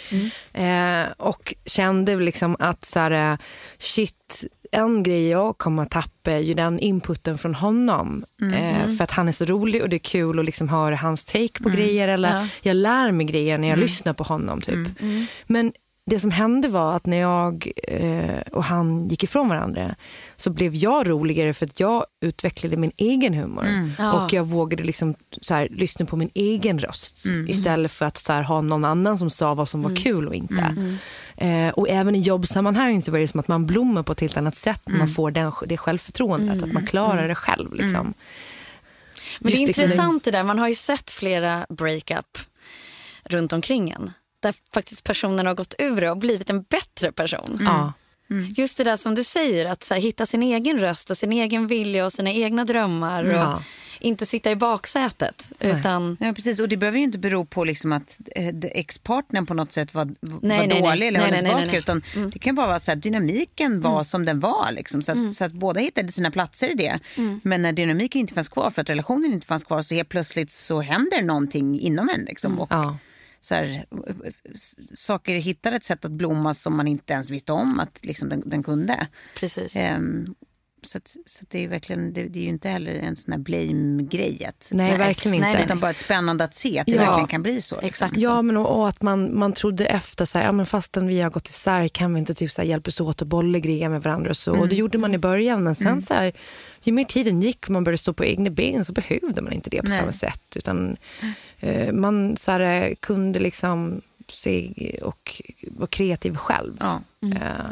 [0.54, 3.38] Eh, och kände liksom att så här, eh,
[3.78, 8.26] shit, en grej jag kommer att tappa är ju den inputen från honom.
[8.54, 11.26] Eh, för att han är så rolig och det är kul att liksom höra hans
[11.26, 12.08] take på grejer.
[12.08, 12.47] Eller Ja.
[12.62, 14.62] Jag lär mig grejer när jag lyssnar på honom.
[14.62, 14.88] typ.
[15.48, 15.72] Men
[16.10, 19.96] det som hände var att när jag eh, och han gick ifrån varandra
[20.36, 23.92] så blev jag roligare för att jag utvecklade min egen humor.
[23.98, 24.26] Ja.
[24.26, 28.34] Och jag vågade liksom så här, lyssna på min egen röst istället för att så
[28.34, 30.98] här, ha någon annan som sa vad som var kul och inte.
[31.38, 34.38] Eh, och även i jobbsammanhang så var det som att man blommar på ett helt
[34.38, 36.64] annat sätt när man får den, det självförtroendet.
[36.64, 37.74] Att man klarar det själv.
[37.74, 38.14] Liksom.
[39.40, 40.44] Men det är intressant det där.
[40.44, 42.38] Man har ju sett flera breakup
[43.24, 44.12] runt omkring en.
[44.42, 47.60] Där faktiskt personen har gått ur det och blivit en bättre person.
[47.66, 47.94] Ja.
[48.58, 51.32] Just det där som du säger, att så här, hitta sin egen röst och sin
[51.32, 53.24] egen vilja och sina egna drömmar.
[53.24, 53.64] Och Ja.
[54.00, 55.52] inte sitta i baksätet.
[55.60, 56.60] Utan, Ja, precis.
[56.60, 60.06] Och det behöver ju inte bero på liksom att eh, ex-partnern på något sätt var,
[60.22, 61.08] var Nej, dålig nej.
[61.08, 61.66] eller höll Nej, tillbaka.
[61.66, 61.78] nej.
[61.78, 62.30] Utan Mm.
[62.30, 64.72] det kan bara vara så att dynamiken var som den var.
[64.72, 67.00] Liksom, så, att, så att båda hittade sina platser i det.
[67.16, 67.42] Mm.
[67.44, 70.52] Men när dynamiken inte fanns kvar för att relationen inte fanns kvar så helt plötsligt
[70.52, 72.22] så händer någonting inom en.
[72.26, 72.84] Liksom, och, Mm.
[72.84, 72.98] Ja.
[73.48, 73.86] Så här,
[74.94, 78.44] saker hittar ett sätt att blomma som man inte ens visste om att liksom, den,
[78.46, 79.08] den kunde.
[79.40, 79.76] precis.
[79.76, 80.36] Ehm,
[80.84, 83.32] så att, så att det, är verkligen, det, det är ju inte heller en sån
[83.32, 84.46] här blame-grej.
[84.46, 85.46] att- Nej, verkligen inte.
[85.48, 85.66] nej, nej.
[85.66, 87.00] Utan bara ett spännande att se att det Ja.
[87.06, 87.76] verkligen kan bli så.
[87.76, 87.88] liksom.
[87.88, 88.18] Exakt.
[88.18, 91.22] Ja, men och, och att man, man trodde efter, så här, ja, men fastän vi
[91.22, 94.02] har gått isär kan vi inte typ, så här, hjälpas åt och bolla grejer med
[94.04, 94.30] varandra.
[94.30, 94.56] Och, så.
[94.58, 96.32] och det gjorde man i början, men sen så här,
[96.84, 99.70] ju mer tiden gick och man började stå på egna ben så behövde man inte
[99.70, 100.00] det på Nej.
[100.00, 100.56] samma sätt.
[100.56, 100.98] Utan
[101.60, 102.60] eh, man så här,
[102.90, 104.72] eh, kunde liksom se
[105.04, 106.78] och vara kreativ själv.
[106.80, 107.02] Ja.
[107.36, 107.66] Eh,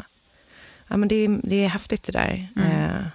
[0.88, 2.48] ja, men det, är- det är häftigt det där.
[2.56, 3.06] Eh,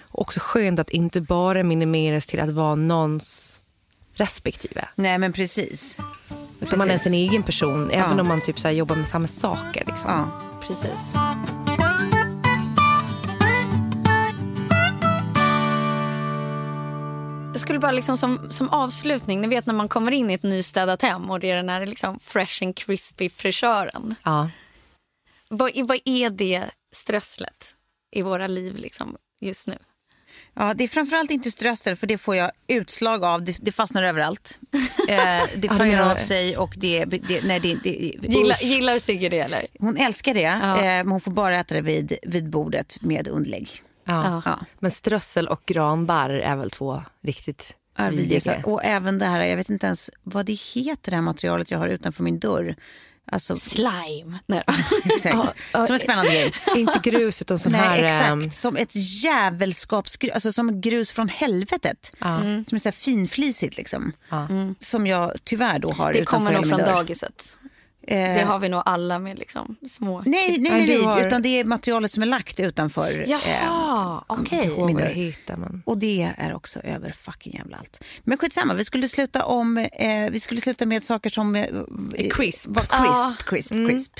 [0.00, 3.60] och också skönt att inte bara minimeras till att vara någons
[4.14, 4.88] respektive.
[4.94, 5.98] Nej, men precis.
[6.60, 8.20] Utan man är sin egen person, även Ja.
[8.20, 9.84] om man typ så jobbar med samma saker.
[9.86, 10.10] Liksom.
[10.10, 10.42] Ja.
[10.66, 11.12] precis.
[17.52, 20.42] Jag skulle bara liksom som, som avslutning, ni vet när man kommer in i ett
[20.42, 24.14] nystädat hem och det är den här liksom fresh and crispy frisören.
[24.22, 24.50] Ja.
[25.56, 27.74] Vad, är- vad är det strösslet
[28.12, 29.74] i våra liv liksom just nu?
[30.54, 33.44] Ja, det är framförallt inte strössel för det får jag utslag av.
[33.44, 34.58] Det, det fastnar överallt.
[35.08, 37.04] Eh, det faller menar av sig och det...
[37.04, 38.62] det, nej, det, det Gillar, usch.
[38.62, 39.66] gillar Sigge det eller?
[39.78, 40.76] Hon älskar det, Ja.
[40.76, 43.82] eh, men hon får bara äta det vid, vid bordet med underlägg.
[44.04, 44.42] Ja.
[44.44, 44.58] Ja.
[44.78, 48.62] Men strössel och granbarr är väl två riktigt Ja, vidriga.
[48.64, 51.78] Och även det här, jag vet inte ens vad det heter det här materialet jag
[51.78, 52.76] har utanför min dörr.
[53.26, 54.38] Alltså, Slime.
[54.46, 54.62] Nej.
[55.04, 55.58] exakt.
[55.72, 56.52] Som en spännande grej.
[56.76, 58.02] Inte grus utan sån här...
[58.02, 58.56] Nej, ehm, exakt.
[58.56, 62.12] Som ett djävulskapsgrus, alltså som grus från helvetet.
[62.18, 62.38] Ja.
[62.40, 64.12] Som är så här finflisigt liksom.
[64.28, 64.48] Ja.
[64.80, 67.58] Som jag tyvärr då har Det utanför kommer nog från dagiset.
[68.08, 70.22] Eh, Det har vi nog alla med liksom små...
[70.26, 73.20] Nej, nej, Ja, nej, nej har- utan det är materialet som är lagt utanför.
[73.20, 74.66] eh, Jaha, okej.
[74.68, 75.06] dörr.
[75.14, 75.82] heter, men...
[75.86, 78.04] Och det är också över fucking jävla allt.
[78.24, 81.66] Men skitsamma, vi skulle sluta om, eh, vi skulle sluta med saker som eh,
[82.30, 82.66] Crisp.
[82.70, 84.12] Var crisp, crisp, crisp.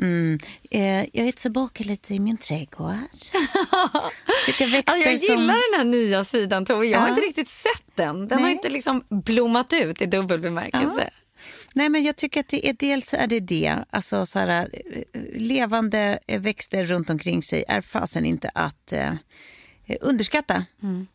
[0.00, 0.38] Mm.
[0.70, 2.88] Eh, jag är tillbaka lite i min trädgård.
[4.84, 5.36] Alltså jag som...
[5.36, 6.86] gillar den här nya sidan Tove.
[6.86, 7.14] Jag har Ja.
[7.14, 8.28] inte riktigt sett den.
[8.28, 8.54] Den har Nej.
[8.54, 11.10] inte liksom blommat ut i dubbel bemärkelse.
[11.78, 15.20] Nej, men jag tycker att det är, dels är det det, alltså så här, eh,
[15.34, 19.14] levande eh, växter runt omkring sig är fasen inte att eh,
[20.00, 20.64] underskatta.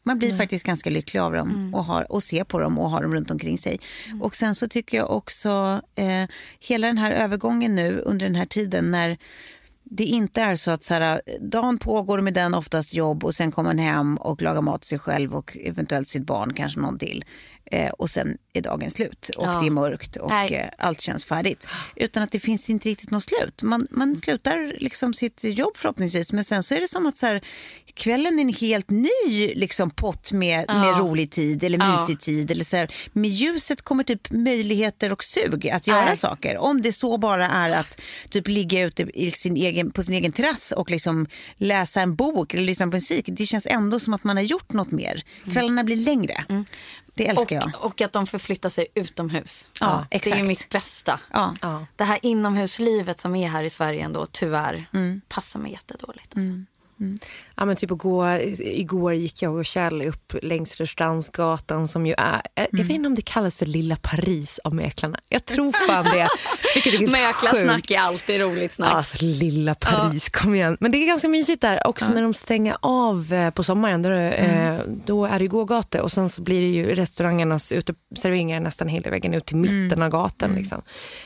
[0.03, 3.01] Man blir faktiskt ganska lycklig av dem och, har, och ser på dem och har
[3.01, 3.79] dem runt omkring sig.
[4.21, 8.45] Och sen så tycker jag också eh, hela den här övergången nu under den här
[8.45, 9.17] tiden när
[9.83, 13.51] det inte är så att så här, dagen pågår med den oftast jobb och sen
[13.51, 16.97] kommer man hem och lagar mat till sig själv och eventuellt sitt barn, kanske någon
[16.99, 17.25] till.
[17.71, 19.59] Eh, och sen är dagen slut och Ja.
[19.61, 21.67] det är mörkt och eh, allt känns färdigt.
[21.95, 23.61] Utan att det finns inte riktigt något slut.
[23.61, 27.25] Man, man slutar liksom sitt jobb förhoppningsvis men sen så är det som att så
[27.25, 27.43] här,
[27.93, 32.01] kvällen är en helt ny liksom, pott med, med rolig tid eller Ja.
[32.01, 32.51] mysig tid.
[32.51, 36.17] Eller så här, med ljuset kommer typ möjligheter och sug att göra Nej.
[36.17, 36.57] saker.
[36.57, 40.31] Om det så bara är att typ ligga ute i sin egen, på sin egen
[40.31, 43.25] terrass och liksom läsa en bok eller lyssna på musik.
[43.27, 45.23] Det känns ändå som att man har gjort något mer.
[45.53, 46.45] Kvällarna blir längre.
[47.13, 47.71] Det älskar jag.
[47.79, 49.69] Och, och att de förflyttar sig utomhus.
[49.79, 50.37] Ja, Det är exakt.
[50.39, 51.19] ju mitt bästa.
[51.33, 51.55] Ja.
[51.61, 51.85] Ja.
[51.95, 55.21] Det här inomhuslivet som är här i Sverige ändå, tyvärr, Mm.
[55.27, 56.33] passar mig jättedåligt.
[56.37, 56.51] Alltså.
[57.55, 62.41] Ja, men typ igår, igår gick jag och Kjell upp längs Rörstrandsgatan som ju är...
[62.55, 65.19] Jag vet inte om det kallas för Lilla Paris av mäklarna.
[65.29, 66.27] Jag tror fan det.
[66.73, 68.93] Vilket är Mäklarsnack är alltid roligt snack.
[68.93, 70.77] Alltså lilla Paris, kom igen.
[70.79, 71.87] Men det är ganska mysigt där.
[71.87, 74.01] Också när de stänger av eh, på sommaren.
[74.01, 78.87] Då, eh, då är det gågata och sen så blir det ju restaurangernas uteserveringar nästan
[78.87, 80.55] hela vägen ut till mitten av gatan.
[80.55, 80.81] Liksom.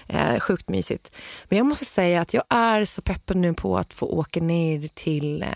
[0.07, 1.11] Eh, sjukt mysigt.
[1.49, 4.87] Men jag måste säga att jag är så peppad nu på att få åka ner
[4.93, 5.47] till eh,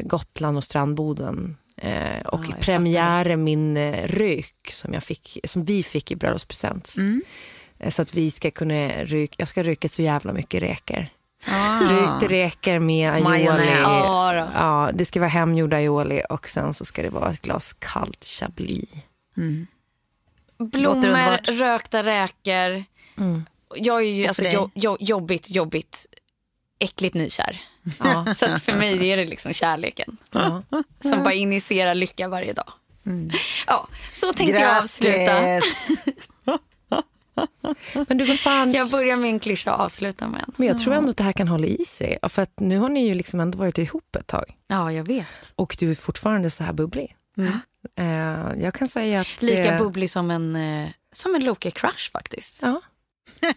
[0.00, 1.56] Gotland och strandboden.
[1.76, 6.16] Eh, och Ja, jag premiära min eh, rök som, jag fick, som vi fick i
[6.16, 6.94] bröllopspresent.
[7.78, 11.06] Eh, Så att vi ska kunna ryka, jag ska ryka så jävla mycket räkor.
[11.46, 11.80] Ah.
[11.80, 13.24] Rykte räkor med aioli.
[13.24, 13.78] Majonnäs.
[14.54, 18.24] Ja, det ska vara hemgjord aioli och sen så ska det vara ett glas kallt
[18.24, 18.88] chablis.
[20.58, 22.84] Låter Blommor, rökta räkor.
[23.76, 26.06] Jag är ju alltså, jo, jo, jobbigt, jobbigt,
[26.78, 27.60] äckligt nykär.
[28.00, 28.34] Ja.
[28.34, 30.62] Så för mig är det liksom kärleken Ja.
[31.02, 32.72] som bara initierar lycka varje dag.
[33.66, 35.16] Ja, så tänkte jag avsluta.
[35.16, 36.02] Grattis!
[38.08, 40.52] Men du, vad fan, Jag börjar med en klyscha och avslutar med en.
[40.56, 42.18] men jag tror ändå att det här kan hålla i sig.
[42.22, 44.44] För att nu har ni ju liksom ändå varit ihop ett tag.
[44.68, 45.26] Ja, jag vet.
[45.54, 47.16] Och du är fortfarande så här bubblig.
[47.98, 48.06] Eh,
[48.62, 49.42] jag kan säga att...
[49.42, 50.58] Lika eh, bubblig som en,
[51.12, 52.58] som en Loka-crush faktiskt.
[52.62, 52.80] Ja.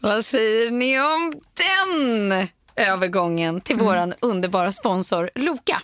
[0.00, 5.82] Vad säger ni om den övergången till våran underbara sponsor Loka?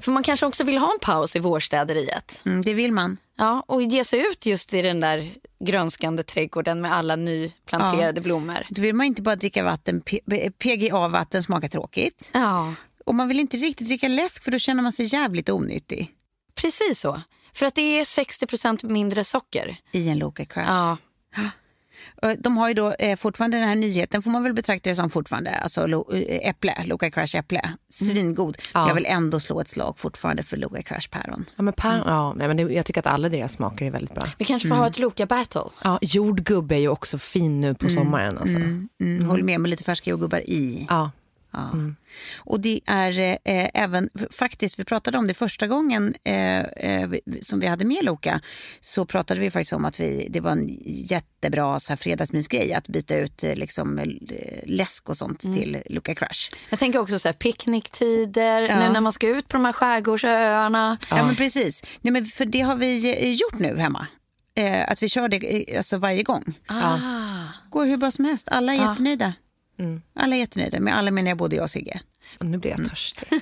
[0.00, 2.42] För man kanske också vill ha en paus i vårstäderiet.
[2.46, 3.16] Mm, det vill man.
[3.36, 8.66] Ja, och ge sig ut just i den där grönskande trädgården med alla nyplanterade blommor.
[8.70, 10.02] Då vill man inte bara dricka vatten,
[10.58, 12.30] PGA-vatten smakar tråkigt.
[12.34, 12.74] Ja,
[13.06, 16.14] Och man vill inte riktigt dricka läsk för då känner man sig jävligt onyttig
[16.60, 17.22] precis så.
[17.54, 19.76] För att det är 60% mindre socker.
[19.92, 20.68] i en Loka Crush.
[20.70, 20.96] Ja,
[22.38, 25.10] De har ju då eh, fortfarande den här nyheten, får man väl betrakta det som
[25.10, 27.72] fortfarande, alltså lo, eh, äpple, Loka Crush äpple.
[27.92, 28.56] Svingod.
[28.74, 28.88] Ja.
[28.88, 31.44] Jag vill ändå slå ett slag fortfarande för Loka Crush päron.
[31.56, 34.14] Ja, men, per, ja, nej, men det, jag tycker att alla deras smaker är väldigt
[34.14, 34.24] bra.
[34.38, 35.62] vi kanske får ha ett Loka-battle.
[35.84, 38.38] Ja, jordgubbe är ju också fin nu på sommaren.
[38.38, 38.58] Alltså.
[38.58, 40.86] Mm, Håller med med lite färska jordgubbar i.
[40.88, 41.10] Ja.
[41.52, 41.70] Ja.
[42.38, 47.10] Och det är eh, även, faktiskt, vi pratade om det första gången eh, eh,
[47.42, 48.40] som vi hade med Loka,
[48.80, 52.88] så pratade vi faktiskt om att vi, det var en jättebra så här, fredagsmysgrej att
[52.88, 54.06] byta ut eh, liksom, eh,
[54.66, 56.50] läsk och sånt till Loka Crush.
[56.70, 58.78] Jag tänker också så här, picknicktider, Ja.
[58.78, 60.98] nu när man ska ut på de här skärgårdsöarna.
[61.10, 61.82] Ja, men precis.
[62.00, 64.06] Nej, men för det har vi eh, gjort nu hemma.
[64.86, 66.58] Att vi kör det alltså, varje gång.
[66.66, 66.98] Ah.
[67.70, 68.48] Går hur bra som helst.
[68.50, 69.32] Alla är jättenöjda.
[70.14, 70.80] Alla är jättenöjda.
[70.80, 72.00] Med alla menar jag både jag och Sigge.
[72.38, 73.28] Och nu blir jag törstig.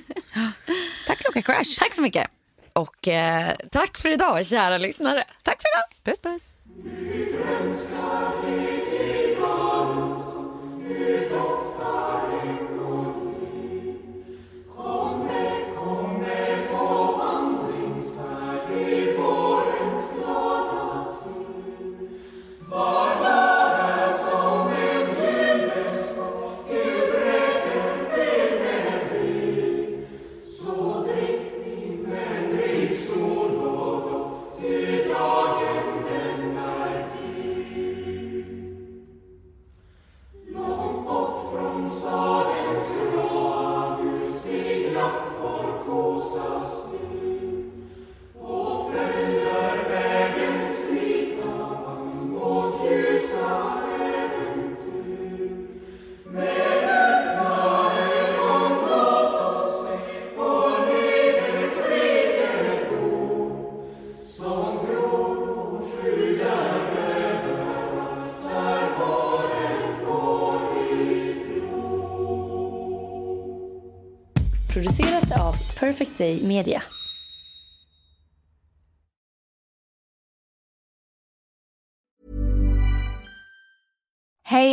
[1.07, 1.79] Tack Loka Crush.
[1.79, 2.27] Tack så mycket.
[2.73, 5.23] Och eh, tack för idag, kära lyssnare.
[5.43, 6.03] Tack för idag.
[6.03, 6.55] Puss, puss.
[7.53, 8.33] Producerat